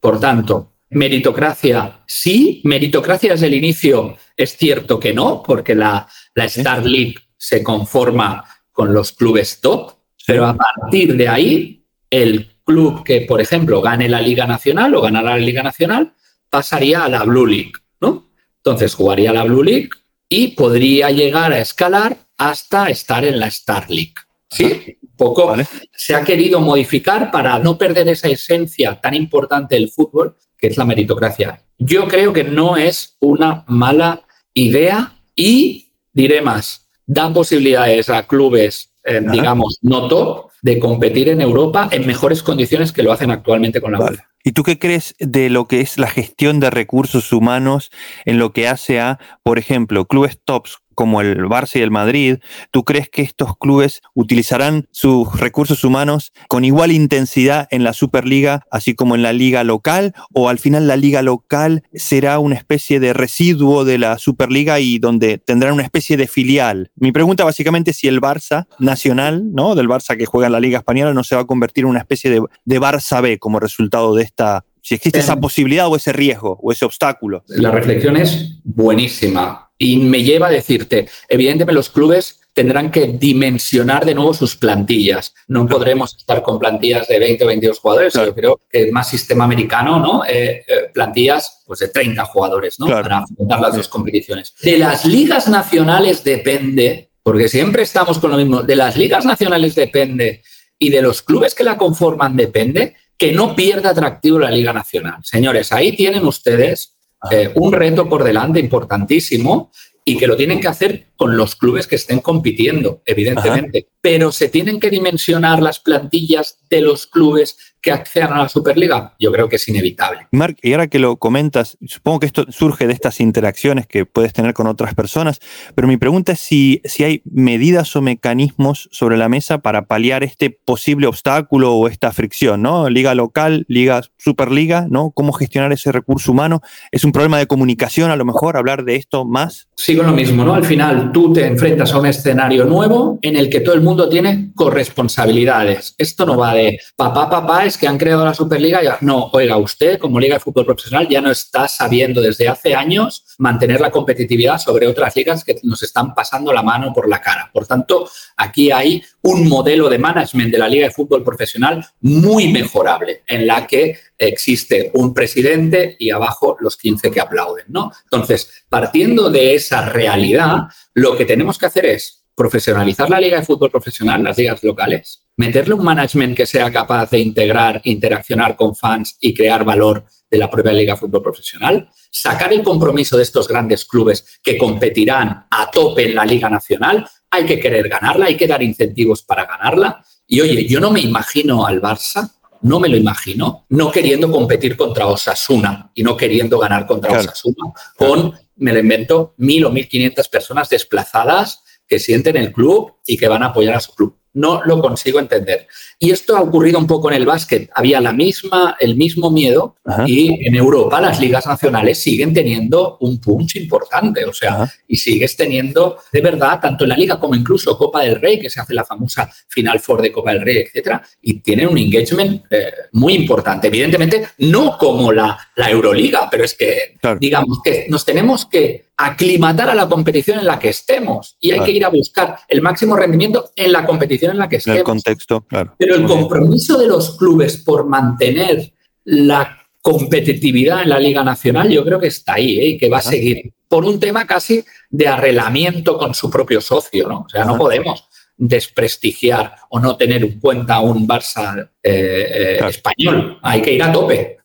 Por 0.00 0.20
tanto, 0.20 0.72
meritocracia 0.90 2.02
sí, 2.06 2.60
meritocracia 2.64 3.32
desde 3.32 3.46
el 3.46 3.54
inicio 3.54 4.16
es 4.36 4.56
cierto 4.56 4.98
que 4.98 5.12
no, 5.12 5.42
porque 5.42 5.74
la, 5.74 6.08
La 6.34 6.44
Star 6.44 6.84
League 6.84 7.16
se 7.36 7.62
conforma 7.62 8.44
con 8.72 8.92
los 8.92 9.12
clubes 9.12 9.60
top, 9.60 9.92
pero 10.26 10.46
a 10.46 10.56
partir 10.56 11.16
de 11.16 11.28
ahí, 11.28 11.86
el 12.10 12.54
club 12.64 13.04
que, 13.04 13.22
por 13.22 13.40
ejemplo, 13.40 13.80
gane 13.80 14.08
la 14.08 14.20
Liga 14.20 14.46
Nacional 14.46 14.94
o 14.94 15.02
ganará 15.02 15.30
la 15.30 15.44
Liga 15.44 15.62
Nacional, 15.62 16.14
pasaría 16.50 17.04
a 17.04 17.08
la 17.08 17.22
Blue 17.24 17.46
League, 17.46 17.72
¿no? 18.00 18.30
Entonces 18.56 18.94
jugaría 18.94 19.32
la 19.32 19.44
Blue 19.44 19.62
League 19.62 19.90
y 20.28 20.48
podría 20.48 21.10
llegar 21.10 21.52
a 21.52 21.60
escalar 21.60 22.16
hasta 22.36 22.88
estar 22.88 23.24
en 23.24 23.38
la 23.38 23.46
Star 23.46 23.90
League. 23.90 24.14
Sí, 24.50 24.98
un 25.02 25.16
poco 25.16 25.54
se 25.92 26.14
ha 26.14 26.22
querido 26.22 26.60
modificar 26.60 27.30
para 27.30 27.58
no 27.58 27.76
perder 27.76 28.08
esa 28.08 28.28
esencia 28.28 29.00
tan 29.00 29.14
importante 29.14 29.74
del 29.74 29.90
fútbol, 29.90 30.36
que 30.56 30.68
es 30.68 30.76
la 30.76 30.84
meritocracia. 30.84 31.60
Yo 31.78 32.06
creo 32.06 32.32
que 32.32 32.44
no 32.44 32.76
es 32.76 33.16
una 33.20 33.64
mala 33.66 34.22
idea 34.52 35.14
y 35.34 35.92
diré 36.12 36.40
más, 36.40 36.88
da 37.06 37.32
posibilidades 37.32 38.08
a 38.08 38.26
clubes, 38.26 38.92
eh, 39.04 39.20
digamos, 39.28 39.78
no 39.82 40.06
top, 40.06 40.50
de 40.62 40.78
competir 40.78 41.28
en 41.28 41.42
Europa 41.42 41.88
en 41.90 42.06
mejores 42.06 42.42
condiciones 42.42 42.92
que 42.92 43.02
lo 43.02 43.12
hacen 43.12 43.30
actualmente 43.30 43.80
con 43.80 43.92
la 43.92 43.98
vale. 43.98 44.20
¿Y 44.42 44.52
tú 44.52 44.62
qué 44.62 44.78
crees 44.78 45.14
de 45.18 45.50
lo 45.50 45.66
que 45.66 45.80
es 45.80 45.98
la 45.98 46.06
gestión 46.06 46.60
de 46.60 46.70
recursos 46.70 47.32
humanos 47.32 47.90
en 48.24 48.38
lo 48.38 48.52
que 48.52 48.68
hace 48.68 49.00
a, 49.00 49.18
por 49.42 49.58
ejemplo, 49.58 50.06
clubes 50.06 50.38
tops 50.42 50.78
como 50.94 51.20
el 51.20 51.44
Barça 51.44 51.78
y 51.78 51.82
el 51.82 51.90
Madrid, 51.90 52.38
¿tú 52.70 52.84
crees 52.84 53.08
que 53.08 53.22
estos 53.22 53.56
clubes 53.58 54.02
utilizarán 54.14 54.88
sus 54.90 55.38
recursos 55.38 55.84
humanos 55.84 56.32
con 56.48 56.64
igual 56.64 56.92
intensidad 56.92 57.68
en 57.70 57.84
la 57.84 57.92
Superliga, 57.92 58.66
así 58.70 58.94
como 58.94 59.14
en 59.14 59.22
la 59.22 59.32
liga 59.32 59.64
local? 59.64 60.14
¿O 60.32 60.48
al 60.48 60.58
final 60.58 60.86
la 60.86 60.96
liga 60.96 61.22
local 61.22 61.82
será 61.92 62.38
una 62.38 62.54
especie 62.54 63.00
de 63.00 63.12
residuo 63.12 63.84
de 63.84 63.98
la 63.98 64.18
Superliga 64.18 64.80
y 64.80 64.98
donde 64.98 65.38
tendrán 65.38 65.74
una 65.74 65.82
especie 65.82 66.16
de 66.16 66.26
filial? 66.26 66.90
Mi 66.96 67.12
pregunta 67.12 67.44
básicamente 67.44 67.90
es 67.90 67.98
si 67.98 68.08
el 68.08 68.20
Barça 68.20 68.66
nacional, 68.78 69.52
¿no? 69.52 69.74
Del 69.74 69.88
Barça 69.88 70.16
que 70.16 70.26
juega 70.26 70.46
en 70.46 70.52
la 70.52 70.60
Liga 70.60 70.78
Española, 70.78 71.12
no 71.12 71.24
se 71.24 71.34
va 71.34 71.42
a 71.42 71.46
convertir 71.46 71.84
en 71.84 71.90
una 71.90 72.00
especie 72.00 72.30
de, 72.30 72.42
de 72.64 72.80
Barça 72.80 73.20
B 73.20 73.38
como 73.38 73.60
resultado 73.60 74.14
de 74.14 74.22
esta 74.22 74.64
si 74.84 74.94
existe 74.96 75.18
esa 75.18 75.36
posibilidad 75.36 75.88
o 75.88 75.96
ese 75.96 76.12
riesgo 76.12 76.58
o 76.62 76.70
ese 76.70 76.84
obstáculo. 76.84 77.42
La 77.48 77.70
reflexión 77.70 78.18
es 78.18 78.60
buenísima 78.64 79.70
y 79.78 79.96
me 79.96 80.22
lleva 80.22 80.48
a 80.48 80.50
decirte, 80.50 81.08
evidentemente 81.26 81.72
los 81.72 81.88
clubes 81.88 82.40
tendrán 82.52 82.90
que 82.90 83.06
dimensionar 83.06 84.04
de 84.04 84.14
nuevo 84.14 84.34
sus 84.34 84.56
plantillas. 84.56 85.34
No 85.48 85.66
podremos 85.66 86.14
estar 86.14 86.42
con 86.42 86.58
plantillas 86.58 87.08
de 87.08 87.18
20 87.18 87.44
o 87.44 87.46
22 87.46 87.78
jugadores. 87.78 88.12
Yo 88.12 88.34
creo 88.34 88.60
que 88.68 88.82
es 88.82 88.92
más 88.92 89.08
sistema 89.08 89.44
americano, 89.44 89.98
¿no? 89.98 90.22
Eh, 90.26 90.62
eh, 90.68 90.90
plantillas 90.92 91.64
pues, 91.66 91.80
de 91.80 91.88
30 91.88 92.22
jugadores, 92.26 92.78
¿no? 92.78 92.86
Para 92.86 93.20
afrontar 93.20 93.60
las 93.60 93.76
dos 93.76 93.88
competiciones. 93.88 94.54
De 94.62 94.76
las 94.76 95.06
ligas 95.06 95.48
nacionales 95.48 96.22
depende, 96.22 97.10
porque 97.22 97.48
siempre 97.48 97.82
estamos 97.82 98.18
con 98.18 98.30
lo 98.32 98.36
mismo, 98.36 98.62
de 98.62 98.76
las 98.76 98.98
ligas 98.98 99.24
nacionales 99.24 99.74
depende 99.74 100.42
y 100.78 100.90
de 100.90 101.00
los 101.00 101.22
clubes 101.22 101.54
que 101.54 101.64
la 101.64 101.78
conforman 101.78 102.36
depende 102.36 102.96
que 103.16 103.32
no 103.32 103.54
pierda 103.54 103.90
atractivo 103.90 104.38
la 104.38 104.50
Liga 104.50 104.72
Nacional. 104.72 105.20
Señores, 105.22 105.72
ahí 105.72 105.92
tienen 105.92 106.26
ustedes 106.26 106.96
eh, 107.30 107.50
un 107.54 107.72
reto 107.72 108.08
por 108.08 108.24
delante 108.24 108.60
importantísimo 108.60 109.70
y 110.04 110.18
que 110.18 110.26
lo 110.26 110.36
tienen 110.36 110.60
que 110.60 110.68
hacer 110.68 111.12
con 111.16 111.36
los 111.36 111.56
clubes 111.56 111.86
que 111.86 111.96
estén 111.96 112.20
compitiendo, 112.20 113.02
evidentemente. 113.06 113.88
Pero 114.00 114.32
se 114.32 114.48
tienen 114.48 114.78
que 114.78 114.90
dimensionar 114.90 115.62
las 115.62 115.80
plantillas 115.80 116.58
de 116.68 116.82
los 116.82 117.06
clubes 117.06 117.56
que 117.84 117.92
accedan 117.92 118.32
a 118.32 118.38
la 118.38 118.48
Superliga, 118.48 119.14
yo 119.20 119.30
creo 119.30 119.46
que 119.46 119.56
es 119.56 119.68
inevitable. 119.68 120.26
Marc, 120.32 120.58
y 120.62 120.72
ahora 120.72 120.86
que 120.86 120.98
lo 120.98 121.18
comentas, 121.18 121.76
supongo 121.86 122.20
que 122.20 122.26
esto 122.26 122.46
surge 122.48 122.86
de 122.86 122.94
estas 122.94 123.20
interacciones 123.20 123.86
que 123.86 124.06
puedes 124.06 124.32
tener 124.32 124.54
con 124.54 124.66
otras 124.66 124.94
personas, 124.94 125.38
pero 125.74 125.86
mi 125.86 125.98
pregunta 125.98 126.32
es 126.32 126.40
si, 126.40 126.80
si 126.84 127.04
hay 127.04 127.20
medidas 127.26 127.94
o 127.94 128.00
mecanismos 128.00 128.88
sobre 128.90 129.18
la 129.18 129.28
mesa 129.28 129.58
para 129.58 129.82
paliar 129.82 130.24
este 130.24 130.48
posible 130.48 131.06
obstáculo 131.06 131.74
o 131.74 131.86
esta 131.86 132.10
fricción, 132.10 132.62
¿no? 132.62 132.88
Liga 132.88 133.14
local, 133.14 133.66
liga 133.68 134.00
superliga, 134.16 134.86
¿no? 134.88 135.10
¿Cómo 135.10 135.32
gestionar 135.32 135.70
ese 135.72 135.92
recurso 135.92 136.32
humano? 136.32 136.62
¿Es 136.90 137.04
un 137.04 137.12
problema 137.12 137.36
de 137.36 137.46
comunicación 137.46 138.10
a 138.10 138.16
lo 138.16 138.24
mejor 138.24 138.56
hablar 138.56 138.84
de 138.84 138.96
esto 138.96 139.26
más? 139.26 139.68
Sigo 139.76 140.02
lo 140.02 140.12
mismo, 140.12 140.42
¿no? 140.42 140.54
Al 140.54 140.64
final 140.64 141.12
tú 141.12 141.34
te 141.34 141.46
enfrentas 141.46 141.92
a 141.92 141.98
un 141.98 142.06
escenario 142.06 142.64
nuevo 142.64 143.18
en 143.20 143.36
el 143.36 143.50
que 143.50 143.60
todo 143.60 143.74
el 143.74 143.82
mundo 143.82 144.08
tiene 144.08 144.52
corresponsabilidades. 144.54 145.94
Esto 145.98 146.24
no 146.24 146.38
va 146.38 146.54
de 146.54 146.78
papá, 146.96 147.28
papá, 147.28 147.66
es 147.66 147.73
que 147.78 147.86
han 147.86 147.98
creado 147.98 148.24
la 148.24 148.34
Superliga. 148.34 148.82
Ya, 148.82 148.98
no, 149.00 149.30
oiga, 149.32 149.56
usted 149.56 149.98
como 149.98 150.20
Liga 150.20 150.34
de 150.34 150.40
Fútbol 150.40 150.66
Profesional 150.66 151.08
ya 151.08 151.20
no 151.20 151.30
está 151.30 151.68
sabiendo 151.68 152.20
desde 152.20 152.48
hace 152.48 152.74
años 152.74 153.24
mantener 153.38 153.80
la 153.80 153.90
competitividad 153.90 154.58
sobre 154.58 154.86
otras 154.86 155.14
ligas 155.16 155.44
que 155.44 155.56
nos 155.62 155.82
están 155.82 156.14
pasando 156.14 156.52
la 156.52 156.62
mano 156.62 156.92
por 156.92 157.08
la 157.08 157.20
cara. 157.20 157.50
Por 157.52 157.66
tanto, 157.66 158.08
aquí 158.36 158.70
hay 158.70 159.02
un 159.22 159.48
modelo 159.48 159.88
de 159.88 159.98
management 159.98 160.52
de 160.52 160.58
la 160.58 160.68
Liga 160.68 160.86
de 160.86 160.92
Fútbol 160.92 161.24
Profesional 161.24 161.84
muy 162.00 162.48
mejorable, 162.52 163.22
en 163.26 163.46
la 163.46 163.66
que 163.66 163.98
existe 164.18 164.90
un 164.94 165.12
presidente 165.12 165.96
y 165.98 166.10
abajo 166.10 166.56
los 166.60 166.76
15 166.76 167.10
que 167.10 167.20
aplauden. 167.20 167.64
¿no? 167.68 167.92
Entonces, 168.04 168.64
partiendo 168.68 169.30
de 169.30 169.54
esa 169.54 169.88
realidad, 169.88 170.68
lo 170.94 171.16
que 171.16 171.24
tenemos 171.24 171.58
que 171.58 171.66
hacer 171.66 171.86
es 171.86 172.23
profesionalizar 172.34 173.08
la 173.08 173.20
liga 173.20 173.38
de 173.38 173.46
fútbol 173.46 173.70
profesional, 173.70 174.22
las 174.22 174.36
ligas 174.36 174.62
locales, 174.62 175.22
meterle 175.36 175.74
un 175.74 175.84
management 175.84 176.36
que 176.36 176.46
sea 176.46 176.70
capaz 176.72 177.10
de 177.10 177.20
integrar, 177.20 177.80
interaccionar 177.84 178.56
con 178.56 178.74
fans 178.74 179.16
y 179.20 179.34
crear 179.34 179.64
valor 179.64 180.04
de 180.30 180.38
la 180.38 180.50
propia 180.50 180.72
liga 180.72 180.94
de 180.94 181.00
fútbol 181.00 181.22
profesional, 181.22 181.88
sacar 182.10 182.52
el 182.52 182.62
compromiso 182.62 183.16
de 183.16 183.22
estos 183.22 183.46
grandes 183.46 183.84
clubes 183.84 184.40
que 184.42 184.58
competirán 184.58 185.46
a 185.50 185.70
tope 185.70 186.06
en 186.06 186.14
la 186.14 186.24
liga 186.24 186.50
nacional, 186.50 187.06
hay 187.30 187.46
que 187.46 187.58
querer 187.58 187.88
ganarla, 187.88 188.26
hay 188.26 188.36
que 188.36 188.46
dar 188.46 188.62
incentivos 188.62 189.22
para 189.22 189.44
ganarla. 189.44 190.04
Y 190.26 190.40
oye, 190.40 190.66
yo 190.66 190.80
no 190.80 190.90
me 190.90 191.00
imagino 191.00 191.66
al 191.66 191.80
Barça 191.80 192.30
no 192.64 192.80
me 192.80 192.88
lo 192.88 192.96
imagino, 192.96 193.66
no 193.68 193.92
queriendo 193.92 194.30
competir 194.30 194.74
contra 194.74 195.06
Osasuna 195.06 195.90
y 195.92 196.02
no 196.02 196.16
queriendo 196.16 196.58
ganar 196.58 196.86
contra 196.86 197.12
Osasuna, 197.12 197.74
con, 197.94 198.32
me 198.56 198.72
lo 198.72 198.78
invento, 198.78 199.34
mil 199.36 199.66
o 199.66 199.70
mil 199.70 199.86
quinientas 199.86 200.30
personas 200.30 200.70
desplazadas 200.70 201.62
que 201.86 201.98
sienten 201.98 202.36
el 202.36 202.52
club 202.52 202.94
y 203.06 203.16
que 203.16 203.28
van 203.28 203.42
a 203.42 203.46
apoyar 203.46 203.74
a 203.74 203.80
su 203.80 203.94
club. 203.94 204.16
No 204.34 204.62
lo 204.64 204.82
consigo 204.82 205.20
entender. 205.20 205.68
Y 205.96 206.10
esto 206.10 206.36
ha 206.36 206.40
ocurrido 206.40 206.76
un 206.80 206.88
poco 206.88 207.08
en 207.08 207.16
el 207.16 207.24
básquet. 207.24 207.70
Había 207.72 208.00
la 208.00 208.12
misma, 208.12 208.76
el 208.80 208.96
mismo 208.96 209.30
miedo 209.30 209.76
y 210.06 210.44
en 210.44 210.56
Europa 210.56 211.00
las 211.00 211.20
ligas 211.20 211.46
nacionales 211.46 212.00
siguen 212.00 212.34
teniendo 212.34 212.96
un 213.00 213.20
punch 213.20 213.54
importante. 213.54 214.24
O 214.24 214.32
sea, 214.32 214.68
y 214.88 214.96
sigues 214.96 215.36
teniendo 215.36 215.98
de 216.12 216.20
verdad, 216.20 216.58
tanto 216.60 216.82
en 216.82 216.90
la 216.90 216.96
liga 216.96 217.20
como 217.20 217.36
incluso 217.36 217.78
Copa 217.78 218.02
del 218.02 218.20
Rey, 218.20 218.40
que 218.40 218.50
se 218.50 218.60
hace 218.60 218.74
la 218.74 218.84
famosa 218.84 219.30
Final 219.46 219.78
Four 219.78 220.02
de 220.02 220.10
Copa 220.10 220.32
del 220.32 220.42
Rey, 220.42 220.56
etcétera, 220.66 221.00
y 221.22 221.34
tienen 221.34 221.68
un 221.68 221.78
engagement 221.78 222.42
eh, 222.50 222.72
muy 222.90 223.14
importante. 223.14 223.68
Evidentemente, 223.68 224.30
no 224.38 224.76
como 224.76 225.12
la, 225.12 225.38
la 225.54 225.70
Euroliga, 225.70 226.28
pero 226.28 226.42
es 226.42 226.54
que, 226.54 226.96
digamos 227.20 227.60
que 227.62 227.86
nos 227.88 228.04
tenemos 228.04 228.46
que 228.46 228.83
aclimatar 228.96 229.68
a 229.70 229.74
la 229.74 229.88
competición 229.88 230.38
en 230.38 230.46
la 230.46 230.58
que 230.58 230.68
estemos 230.68 231.36
y 231.40 231.50
hay 231.50 231.60
que 231.60 231.72
ir 231.72 231.84
a 231.84 231.88
buscar 231.88 232.38
el 232.48 232.62
máximo 232.62 232.96
rendimiento 232.96 233.50
en 233.56 233.72
la 233.72 233.84
competición 233.84 234.32
en 234.32 234.38
la 234.38 234.48
que 234.48 234.56
estemos. 234.56 234.76
En 234.76 234.80
el 234.80 234.84
contexto, 234.84 235.40
claro. 235.42 235.74
Pero 235.78 235.96
el 235.96 236.04
compromiso 236.04 236.78
de 236.78 236.86
los 236.86 237.16
clubes 237.16 237.58
por 237.58 237.86
mantener 237.86 238.72
la 239.04 239.58
competitividad 239.82 240.82
en 240.82 240.88
la 240.88 240.98
Liga 240.98 241.22
Nacional 241.22 241.68
yo 241.68 241.84
creo 241.84 242.00
que 242.00 242.06
está 242.06 242.34
ahí 242.34 242.58
¿eh? 242.58 242.68
y 242.68 242.78
que 242.78 242.88
va 242.88 242.98
a 242.98 243.02
seguir 243.02 243.52
por 243.68 243.84
un 243.84 243.98
tema 243.98 244.26
casi 244.26 244.64
de 244.88 245.08
arrelamiento 245.08 245.98
con 245.98 246.14
su 246.14 246.30
propio 246.30 246.60
socio, 246.60 247.08
¿no? 247.08 247.24
O 247.26 247.28
sea, 247.28 247.44
no 247.44 247.58
podemos 247.58 248.08
desprestigiar 248.36 249.54
o 249.70 249.78
no 249.78 249.96
tener 249.96 250.22
en 250.24 250.40
cuenta 250.40 250.80
un 250.80 251.06
Barça 251.06 251.68
eh, 251.82 252.58
eh, 252.62 252.66
español. 252.68 253.38
Hay 253.42 253.62
que 253.62 253.72
ir 253.72 253.82
a 253.82 253.92
tope. 253.92 254.38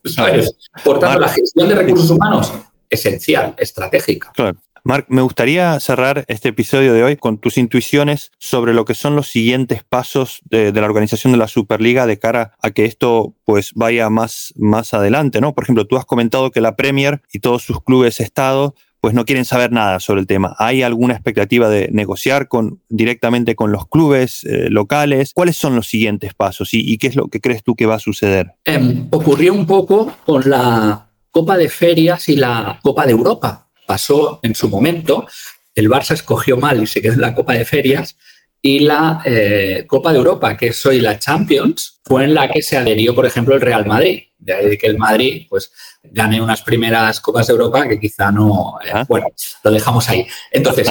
Por 0.84 0.98
tanto, 0.98 1.20
la 1.20 1.28
gestión 1.28 1.68
de 1.68 1.74
recursos 1.74 2.10
humanos, 2.10 2.52
esencial, 2.90 3.54
estratégica. 3.58 4.32
Claro. 4.34 4.58
Marc, 4.82 5.06
me 5.08 5.22
gustaría 5.22 5.78
cerrar 5.78 6.24
este 6.28 6.48
episodio 6.48 6.94
de 6.94 7.04
hoy 7.04 7.16
con 7.16 7.38
tus 7.38 7.58
intuiciones 7.58 8.32
sobre 8.38 8.72
lo 8.72 8.84
que 8.84 8.94
son 8.94 9.14
los 9.14 9.28
siguientes 9.28 9.84
pasos 9.84 10.40
de, 10.44 10.72
la 10.72 10.86
organización 10.86 11.32
de 11.32 11.38
la 11.38 11.48
Superliga 11.48 12.06
de 12.06 12.18
cara 12.18 12.54
a 12.62 12.70
que 12.70 12.86
esto 12.86 13.34
pues 13.44 13.72
vaya 13.74 14.08
más, 14.08 14.54
más 14.56 14.94
adelante, 14.94 15.40
¿no? 15.40 15.54
Por 15.54 15.64
ejemplo, 15.64 15.86
tú 15.86 15.96
has 15.96 16.06
comentado 16.06 16.50
que 16.50 16.62
la 16.62 16.76
Premier 16.76 17.20
y 17.32 17.40
todos 17.40 17.62
sus 17.62 17.82
clubes 17.82 18.20
Estado 18.20 18.74
pues 19.00 19.14
no 19.14 19.24
quieren 19.24 19.46
saber 19.46 19.72
nada 19.72 19.98
sobre 19.98 20.20
el 20.20 20.26
tema. 20.26 20.54
¿Hay 20.58 20.82
alguna 20.82 21.14
expectativa 21.14 21.70
de 21.70 21.88
negociar 21.90 22.48
con, 22.48 22.82
directamente 22.90 23.56
con 23.56 23.72
los 23.72 23.88
clubes 23.88 24.44
eh, 24.44 24.68
locales? 24.68 25.32
¿Cuáles 25.34 25.56
son 25.56 25.74
los 25.74 25.88
siguientes 25.88 26.34
pasos 26.34 26.70
y, 26.72 26.98
qué 26.98 27.06
es 27.06 27.16
lo 27.16 27.28
que 27.28 27.40
crees 27.40 27.62
tú 27.62 27.74
que 27.74 27.86
va 27.86 27.94
a 27.94 27.98
suceder? 27.98 28.52
Em, 28.64 29.08
ocurrió 29.10 29.54
un 29.54 29.64
poco 29.66 30.14
con 30.26 30.48
la 30.48 31.09
Copa 31.30 31.56
de 31.56 31.68
Ferias 31.68 32.28
y 32.28 32.36
la 32.36 32.78
Copa 32.82 33.06
de 33.06 33.12
Europa 33.12 33.68
pasó 33.86 34.40
en 34.42 34.54
su 34.54 34.68
momento, 34.68 35.26
el 35.74 35.88
Barça 35.88 36.12
escogió 36.12 36.56
mal 36.56 36.82
y 36.82 36.86
se 36.86 37.02
quedó 37.02 37.14
en 37.14 37.20
la 37.20 37.34
Copa 37.34 37.54
de 37.54 37.64
Ferias, 37.64 38.16
y 38.62 38.80
la 38.80 39.22
eh, 39.24 39.84
Copa 39.86 40.12
de 40.12 40.18
Europa, 40.18 40.56
que 40.56 40.68
es 40.68 40.86
hoy 40.86 41.00
la 41.00 41.18
Champions, 41.18 42.00
fue 42.04 42.24
en 42.24 42.34
la 42.34 42.48
que 42.48 42.62
se 42.62 42.76
adherió, 42.76 43.14
por 43.14 43.26
ejemplo, 43.26 43.54
el 43.54 43.60
Real 43.60 43.86
Madrid. 43.86 44.24
De 44.40 44.54
ahí 44.54 44.78
que 44.78 44.86
el 44.86 44.98
Madrid 44.98 45.46
pues 45.48 45.70
gane 46.02 46.40
unas 46.40 46.62
primeras 46.62 47.20
Copas 47.20 47.46
de 47.46 47.52
Europa 47.52 47.86
que 47.86 48.00
quizá 48.00 48.32
no... 48.32 48.78
Eh, 48.84 48.90
ah. 48.92 49.04
Bueno, 49.08 49.26
lo 49.62 49.70
dejamos 49.70 50.08
ahí. 50.08 50.26
Entonces, 50.50 50.90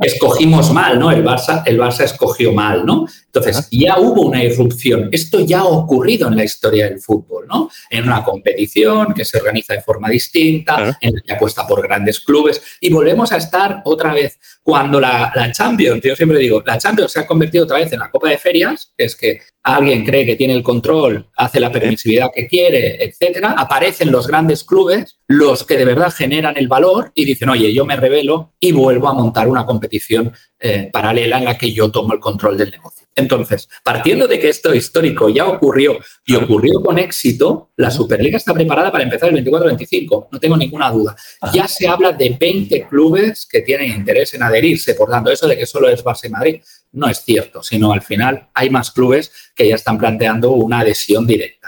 escogimos 0.00 0.72
mal, 0.72 0.98
¿no? 0.98 1.10
El 1.10 1.24
Barça, 1.24 1.62
el 1.66 1.78
Barça 1.78 2.04
escogió 2.04 2.52
mal, 2.52 2.86
¿no? 2.86 3.06
Entonces, 3.26 3.68
ya 3.70 3.98
hubo 3.98 4.22
una 4.22 4.44
irrupción. 4.44 5.08
Esto 5.10 5.40
ya 5.40 5.60
ha 5.60 5.64
ocurrido 5.64 6.28
en 6.28 6.36
la 6.36 6.44
historia 6.44 6.88
del 6.88 7.00
fútbol, 7.00 7.46
¿no? 7.48 7.68
En 7.90 8.04
una 8.04 8.22
competición 8.22 9.12
que 9.12 9.24
se 9.24 9.38
organiza 9.38 9.74
de 9.74 9.82
forma 9.82 10.08
distinta, 10.08 10.96
en 11.00 11.14
la 11.14 11.20
que 11.20 11.32
apuesta 11.32 11.66
por 11.66 11.82
grandes 11.82 12.20
clubes. 12.20 12.62
Y 12.80 12.92
volvemos 12.92 13.32
a 13.32 13.38
estar 13.38 13.82
otra 13.84 14.14
vez 14.14 14.38
cuando 14.62 15.00
la, 15.00 15.32
la 15.34 15.50
Champions, 15.50 16.00
yo 16.02 16.14
siempre 16.14 16.38
digo, 16.38 16.62
la 16.64 16.78
Champions 16.78 17.12
se 17.12 17.20
ha 17.20 17.26
convertido 17.26 17.64
otra 17.64 17.78
vez 17.78 17.92
en 17.92 17.98
la 17.98 18.10
Copa 18.10 18.28
de 18.28 18.38
Ferias, 18.38 18.92
que 18.96 19.04
es 19.04 19.16
que 19.16 19.40
alguien 19.64 20.04
cree 20.04 20.26
que 20.26 20.36
tiene 20.36 20.54
el 20.54 20.62
control, 20.62 21.28
hace 21.36 21.58
la 21.58 21.72
permisividad 21.72 22.30
que 22.34 22.46
quiere, 22.46 22.83
etcétera, 22.86 23.54
aparecen 23.56 24.10
los 24.10 24.26
grandes 24.26 24.64
clubes, 24.64 25.18
los 25.26 25.64
que 25.64 25.76
de 25.76 25.84
verdad 25.84 26.12
generan 26.12 26.56
el 26.56 26.68
valor 26.68 27.12
y 27.14 27.24
dicen, 27.24 27.48
oye, 27.48 27.72
yo 27.72 27.84
me 27.84 27.96
revelo 27.96 28.54
y 28.60 28.72
vuelvo 28.72 29.08
a 29.08 29.14
montar 29.14 29.48
una 29.48 29.66
competición 29.66 30.32
eh, 30.58 30.88
paralela 30.92 31.38
en 31.38 31.44
la 31.44 31.58
que 31.58 31.72
yo 31.72 31.90
tomo 31.90 32.14
el 32.14 32.20
control 32.20 32.56
del 32.56 32.70
negocio. 32.70 33.06
Entonces, 33.16 33.68
partiendo 33.84 34.26
de 34.26 34.40
que 34.40 34.48
esto 34.48 34.74
histórico 34.74 35.28
ya 35.28 35.46
ocurrió 35.46 35.98
y 36.26 36.34
ocurrió 36.34 36.82
con 36.82 36.98
éxito, 36.98 37.70
la 37.76 37.90
Superliga 37.90 38.36
está 38.36 38.52
preparada 38.52 38.90
para 38.90 39.04
empezar 39.04 39.28
el 39.28 39.44
24-25, 39.44 40.28
no 40.32 40.40
tengo 40.40 40.56
ninguna 40.56 40.90
duda. 40.90 41.14
Ya 41.52 41.68
se 41.68 41.86
habla 41.86 42.12
de 42.12 42.36
20 42.38 42.88
clubes 42.88 43.46
que 43.46 43.60
tienen 43.60 43.92
interés 43.92 44.34
en 44.34 44.42
adherirse, 44.42 44.94
por 44.94 45.10
tanto, 45.10 45.30
eso 45.30 45.46
de 45.46 45.56
que 45.56 45.66
solo 45.66 45.88
es 45.88 46.02
base 46.02 46.28
Madrid 46.28 46.60
no 46.94 47.08
es 47.08 47.18
cierto, 47.18 47.62
sino 47.62 47.92
al 47.92 48.02
final 48.02 48.48
hay 48.54 48.70
más 48.70 48.90
clubes 48.90 49.32
que 49.54 49.68
ya 49.68 49.74
están 49.74 49.98
planteando 49.98 50.52
una 50.52 50.80
adhesión 50.80 51.26
directa. 51.26 51.63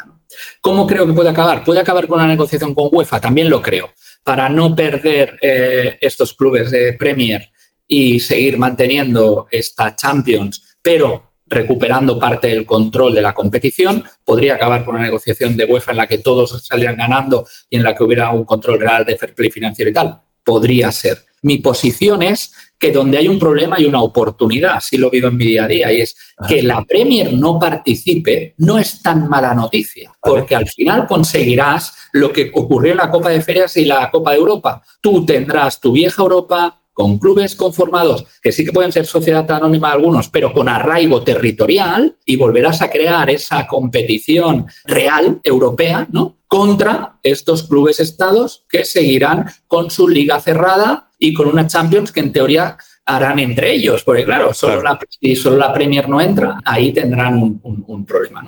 ¿Cómo 0.66 0.84
creo 0.84 1.06
que 1.06 1.12
puede 1.12 1.30
acabar? 1.30 1.62
¿Puede 1.62 1.78
acabar 1.78 2.08
con 2.08 2.18
una 2.18 2.26
negociación 2.26 2.74
con 2.74 2.88
UEFA? 2.90 3.20
También 3.20 3.48
lo 3.48 3.62
creo. 3.62 3.92
Para 4.24 4.48
no 4.48 4.74
perder 4.74 5.38
eh, 5.40 5.96
estos 6.00 6.32
clubes 6.32 6.72
de 6.72 6.94
Premier 6.94 7.52
y 7.86 8.18
seguir 8.18 8.58
manteniendo 8.58 9.46
esta 9.48 9.94
Champions, 9.94 10.76
pero 10.82 11.34
recuperando 11.46 12.18
parte 12.18 12.48
del 12.48 12.66
control 12.66 13.14
de 13.14 13.22
la 13.22 13.32
competición, 13.32 14.02
podría 14.24 14.56
acabar 14.56 14.84
con 14.84 14.96
una 14.96 15.04
negociación 15.04 15.56
de 15.56 15.66
UEFA 15.66 15.92
en 15.92 15.98
la 15.98 16.08
que 16.08 16.18
todos 16.18 16.66
salieran 16.66 16.96
ganando 16.96 17.46
y 17.70 17.76
en 17.76 17.84
la 17.84 17.94
que 17.94 18.02
hubiera 18.02 18.32
un 18.32 18.44
control 18.44 18.80
real 18.80 19.04
de 19.04 19.16
fair 19.16 19.36
play 19.36 19.52
financiero 19.52 19.92
y 19.92 19.94
tal. 19.94 20.20
Podría 20.42 20.90
ser. 20.90 21.26
Mi 21.42 21.58
posición 21.58 22.24
es 22.24 22.52
que 22.78 22.92
donde 22.92 23.18
hay 23.18 23.28
un 23.28 23.38
problema 23.38 23.76
hay 23.76 23.86
una 23.86 24.02
oportunidad, 24.02 24.76
así 24.76 24.96
lo 24.96 25.10
vivo 25.10 25.28
en 25.28 25.36
mi 25.36 25.46
día 25.46 25.64
a 25.64 25.68
día, 25.68 25.92
y 25.92 26.00
es 26.02 26.16
que 26.46 26.62
la 26.62 26.84
Premier 26.84 27.32
no 27.32 27.58
participe 27.58 28.54
no 28.58 28.78
es 28.78 29.02
tan 29.02 29.28
mala 29.28 29.54
noticia, 29.54 30.12
porque 30.20 30.54
al 30.54 30.68
final 30.68 31.06
conseguirás 31.06 31.94
lo 32.12 32.32
que 32.32 32.50
ocurrió 32.54 32.92
en 32.92 32.98
la 32.98 33.10
Copa 33.10 33.30
de 33.30 33.40
Ferias 33.40 33.76
y 33.76 33.84
la 33.84 34.10
Copa 34.10 34.32
de 34.32 34.38
Europa. 34.38 34.82
Tú 35.00 35.24
tendrás 35.24 35.80
tu 35.80 35.92
vieja 35.92 36.22
Europa 36.22 36.82
con 36.92 37.18
clubes 37.18 37.54
conformados, 37.54 38.24
que 38.40 38.52
sí 38.52 38.64
que 38.64 38.72
pueden 38.72 38.90
ser 38.90 39.04
sociedad 39.04 39.50
anónima 39.50 39.92
algunos, 39.92 40.30
pero 40.30 40.52
con 40.54 40.66
arraigo 40.66 41.22
territorial, 41.22 42.16
y 42.24 42.36
volverás 42.36 42.80
a 42.80 42.88
crear 42.88 43.28
esa 43.28 43.66
competición 43.66 44.66
real 44.86 45.40
europea, 45.44 46.06
¿no? 46.10 46.35
Contra 46.48 47.18
estos 47.22 47.64
clubes 47.64 48.00
estados 48.00 48.64
que 48.68 48.84
seguirán 48.84 49.46
con 49.66 49.90
su 49.90 50.08
liga 50.08 50.40
cerrada 50.40 51.10
y 51.18 51.34
con 51.34 51.48
una 51.48 51.66
Champions 51.66 52.12
que 52.12 52.20
en 52.20 52.32
teoría 52.32 52.76
harán 53.06 53.38
entre 53.38 53.72
ellos, 53.72 54.02
porque 54.02 54.24
claro, 54.24 54.52
solo 54.52 54.82
La, 54.82 54.98
si 55.08 55.36
solo 55.36 55.56
la 55.56 55.72
Premier 55.72 56.08
no 56.08 56.20
entra, 56.20 56.60
ahí 56.64 56.92
tendrán 56.92 57.60
un, 57.62 58.04
problema. 58.04 58.46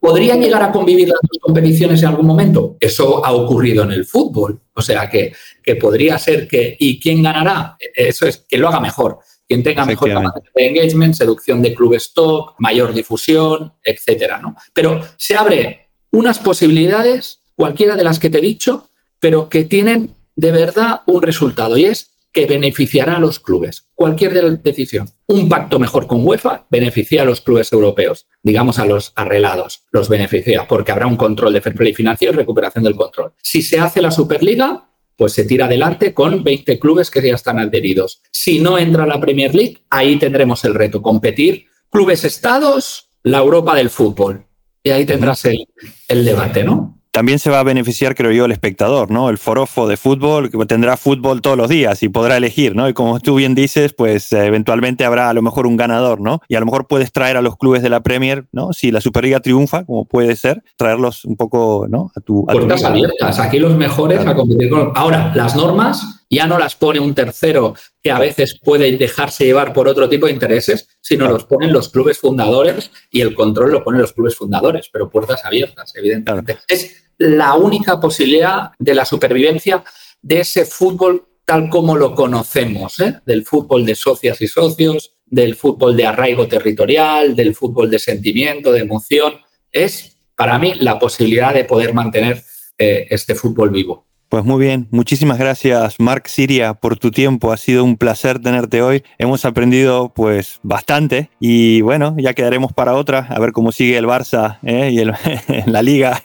¿Podrían 0.00 0.40
llegar 0.40 0.62
a 0.62 0.72
convivir 0.72 1.08
las 1.08 1.18
dos 1.22 1.38
competiciones 1.40 2.02
en 2.02 2.08
algún 2.08 2.26
momento? 2.26 2.76
Eso 2.80 3.24
ha 3.24 3.32
ocurrido 3.32 3.84
en 3.84 3.92
el 3.92 4.06
fútbol, 4.06 4.60
o 4.72 4.80
sea 4.80 5.10
que, 5.10 5.32
que 5.62 5.76
podría 5.76 6.18
ser 6.18 6.48
que, 6.48 6.74
¿y 6.78 6.98
quién 6.98 7.22
ganará? 7.22 7.76
Eso 7.94 8.26
es, 8.26 8.38
que 8.48 8.56
lo 8.56 8.68
haga 8.68 8.80
mejor, 8.80 9.18
quien 9.46 9.62
tenga 9.62 9.84
mejor 9.84 10.08
capacidad 10.08 10.52
de 10.54 10.66
engagement, 10.66 11.14
seducción 11.14 11.60
de 11.60 11.74
clubes 11.74 12.12
top, 12.14 12.54
mayor 12.58 12.94
difusión, 12.94 13.74
etcétera, 13.82 14.38
¿no? 14.38 14.56
Pero 14.72 15.02
se 15.18 15.36
abre 15.36 15.87
unas 16.10 16.38
posibilidades, 16.38 17.40
cualquiera 17.54 17.96
de 17.96 18.04
las 18.04 18.18
que 18.18 18.30
te 18.30 18.38
he 18.38 18.42
dicho, 18.42 18.88
pero 19.20 19.48
que 19.48 19.64
tienen 19.64 20.14
de 20.36 20.52
verdad 20.52 21.02
un 21.06 21.22
resultado 21.22 21.76
y 21.76 21.86
es 21.86 22.10
que 22.32 22.46
beneficiará 22.46 23.16
a 23.16 23.20
los 23.20 23.40
clubes. 23.40 23.88
Cualquier 23.94 24.60
decisión. 24.60 25.10
Un 25.26 25.48
pacto 25.48 25.78
mejor 25.78 26.06
con 26.06 26.24
UEFA 26.24 26.66
beneficia 26.70 27.22
a 27.22 27.24
los 27.24 27.40
clubes 27.40 27.72
europeos, 27.72 28.26
digamos 28.42 28.78
a 28.78 28.86
los 28.86 29.12
arreglados, 29.16 29.82
los 29.90 30.08
beneficia 30.08 30.66
porque 30.68 30.92
habrá 30.92 31.06
un 31.06 31.16
control 31.16 31.52
de 31.52 31.60
fair 31.60 31.74
play 31.74 31.94
financiero 31.94 32.34
y 32.34 32.36
recuperación 32.36 32.84
del 32.84 32.96
control. 32.96 33.32
Si 33.42 33.62
se 33.62 33.80
hace 33.80 34.00
la 34.02 34.10
Superliga, 34.10 34.88
pues 35.16 35.32
se 35.32 35.44
tira 35.44 35.66
adelante 35.66 36.14
con 36.14 36.44
20 36.44 36.78
clubes 36.78 37.10
que 37.10 37.20
ya 37.20 37.34
están 37.34 37.58
adheridos. 37.58 38.22
Si 38.30 38.60
no 38.60 38.78
entra 38.78 39.06
la 39.06 39.20
Premier 39.20 39.54
League, 39.54 39.82
ahí 39.90 40.16
tendremos 40.16 40.64
el 40.64 40.74
reto, 40.74 41.02
competir 41.02 41.66
clubes 41.90 42.24
estados, 42.24 43.10
la 43.24 43.38
Europa 43.38 43.74
del 43.74 43.90
fútbol. 43.90 44.46
Y 44.88 44.90
ahí 44.90 45.04
tendrás 45.04 45.44
el, 45.44 45.66
el 46.08 46.24
debate, 46.24 46.64
¿no? 46.64 46.98
también 47.18 47.40
se 47.40 47.50
va 47.50 47.58
a 47.58 47.64
beneficiar, 47.64 48.14
creo 48.14 48.30
yo, 48.30 48.44
el 48.44 48.52
espectador, 48.52 49.10
¿no? 49.10 49.28
El 49.28 49.38
forofo 49.38 49.88
de 49.88 49.96
fútbol 49.96 50.50
que 50.50 50.66
tendrá 50.66 50.96
fútbol 50.96 51.42
todos 51.42 51.56
los 51.56 51.68
días 51.68 52.00
y 52.04 52.08
podrá 52.08 52.36
elegir, 52.36 52.76
¿no? 52.76 52.88
Y 52.88 52.92
como 52.92 53.18
tú 53.18 53.34
bien 53.34 53.56
dices, 53.56 53.92
pues 53.92 54.32
eh, 54.32 54.46
eventualmente 54.46 55.04
habrá 55.04 55.28
a 55.28 55.32
lo 55.32 55.42
mejor 55.42 55.66
un 55.66 55.76
ganador, 55.76 56.20
¿no? 56.20 56.40
Y 56.46 56.54
a 56.54 56.60
lo 56.60 56.66
mejor 56.66 56.86
puedes 56.86 57.10
traer 57.10 57.36
a 57.36 57.42
los 57.42 57.56
clubes 57.56 57.82
de 57.82 57.88
la 57.88 58.04
Premier, 58.04 58.46
¿no? 58.52 58.72
Si 58.72 58.92
la 58.92 59.00
Superliga 59.00 59.40
triunfa, 59.40 59.84
como 59.84 60.04
puede 60.04 60.36
ser, 60.36 60.62
traerlos 60.76 61.24
un 61.24 61.36
poco, 61.36 61.86
¿no? 61.88 62.12
A 62.14 62.20
tu. 62.20 62.46
Puertas 62.46 62.84
abiertas. 62.84 63.40
Aquí 63.40 63.58
los 63.58 63.76
mejores 63.76 64.24
a 64.24 64.36
competir 64.36 64.70
con. 64.70 64.92
Ahora, 64.94 65.32
las 65.34 65.56
normas 65.56 66.17
ya 66.30 66.46
no 66.46 66.58
las 66.58 66.76
pone 66.76 67.00
un 67.00 67.14
tercero 67.14 67.74
que 68.02 68.10
a 68.10 68.18
veces 68.18 68.58
puede 68.62 68.96
dejarse 68.96 69.44
llevar 69.44 69.72
por 69.72 69.88
otro 69.88 70.08
tipo 70.08 70.26
de 70.26 70.32
intereses, 70.32 70.88
sino 71.00 71.28
los 71.28 71.44
ponen 71.44 71.72
los 71.72 71.88
clubes 71.88 72.18
fundadores 72.18 72.90
y 73.10 73.20
el 73.20 73.34
control 73.34 73.72
lo 73.72 73.84
ponen 73.84 74.02
los 74.02 74.12
clubes 74.12 74.36
fundadores, 74.36 74.88
pero 74.92 75.10
puertas 75.10 75.44
abiertas, 75.44 75.92
evidentemente. 75.96 76.58
Es 76.68 77.10
la 77.18 77.54
única 77.54 77.98
posibilidad 78.00 78.70
de 78.78 78.94
la 78.94 79.04
supervivencia 79.04 79.82
de 80.20 80.40
ese 80.40 80.64
fútbol 80.64 81.24
tal 81.44 81.70
como 81.70 81.96
lo 81.96 82.14
conocemos, 82.14 83.00
¿eh? 83.00 83.20
del 83.24 83.44
fútbol 83.44 83.86
de 83.86 83.94
socias 83.94 84.38
y 84.42 84.48
socios, 84.48 85.16
del 85.24 85.54
fútbol 85.54 85.96
de 85.96 86.04
arraigo 86.04 86.46
territorial, 86.46 87.34
del 87.34 87.54
fútbol 87.54 87.90
de 87.90 87.98
sentimiento, 87.98 88.70
de 88.70 88.80
emoción. 88.80 89.34
Es 89.72 90.18
para 90.36 90.58
mí 90.58 90.74
la 90.74 90.98
posibilidad 90.98 91.54
de 91.54 91.64
poder 91.64 91.94
mantener 91.94 92.42
eh, 92.76 93.06
este 93.08 93.34
fútbol 93.34 93.70
vivo. 93.70 94.07
Pues 94.28 94.44
muy 94.44 94.62
bien, 94.62 94.88
muchísimas 94.90 95.38
gracias 95.38 95.94
Marc 95.98 96.26
Siria 96.26 96.74
por 96.74 96.98
tu 96.98 97.10
tiempo, 97.10 97.50
ha 97.50 97.56
sido 97.56 97.82
un 97.82 97.96
placer 97.96 98.38
tenerte 98.38 98.82
hoy, 98.82 99.02
hemos 99.16 99.46
aprendido 99.46 100.12
pues 100.14 100.60
bastante 100.62 101.30
y 101.40 101.80
bueno, 101.80 102.14
ya 102.18 102.34
quedaremos 102.34 102.74
para 102.74 102.92
otra, 102.92 103.26
a 103.30 103.38
ver 103.40 103.52
cómo 103.52 103.72
sigue 103.72 103.96
el 103.96 104.04
Barça 104.04 104.58
¿eh? 104.62 104.90
y 104.92 104.98
el, 104.98 105.14
la 105.66 105.80
liga. 105.80 106.22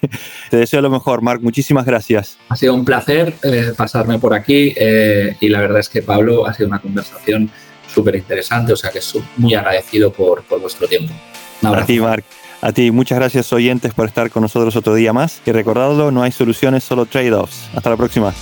Te 0.49 0.57
deseo 0.57 0.81
lo 0.81 0.89
mejor, 0.89 1.21
Marc, 1.21 1.41
muchísimas 1.41 1.85
gracias. 1.85 2.37
Ha 2.49 2.57
sido 2.57 2.73
un 2.73 2.83
placer 2.83 3.35
eh, 3.41 3.71
pasarme 3.77 4.19
por 4.19 4.33
aquí 4.33 4.73
eh, 4.75 5.37
y 5.39 5.47
la 5.47 5.61
verdad 5.61 5.79
es 5.79 5.87
que 5.87 6.01
Pablo 6.01 6.45
ha 6.45 6.53
sido 6.53 6.67
una 6.67 6.79
conversación 6.79 7.49
súper 7.87 8.17
interesante, 8.17 8.73
o 8.73 8.75
sea 8.75 8.91
que 8.91 8.99
estoy 8.99 9.23
muy 9.37 9.55
agradecido 9.55 10.11
por, 10.11 10.43
por 10.43 10.59
vuestro 10.59 10.89
tiempo. 10.89 11.13
Un 11.61 11.67
abrazo. 11.69 11.83
A 11.83 11.87
ti, 11.87 11.99
Marc. 12.01 12.25
A 12.63 12.71
ti, 12.71 12.89
muchas 12.91 13.19
gracias 13.19 13.51
oyentes 13.51 13.93
por 13.93 14.07
estar 14.07 14.31
con 14.31 14.41
nosotros 14.41 14.77
otro 14.77 14.95
día 14.95 15.11
más. 15.11 15.41
Y 15.45 15.51
recordadlo, 15.51 16.11
no 16.11 16.23
hay 16.23 16.31
soluciones, 16.31 16.85
solo 16.85 17.05
trade-offs. 17.05 17.69
Hasta 17.75 17.89
la 17.89 17.97
próxima. 17.97 18.33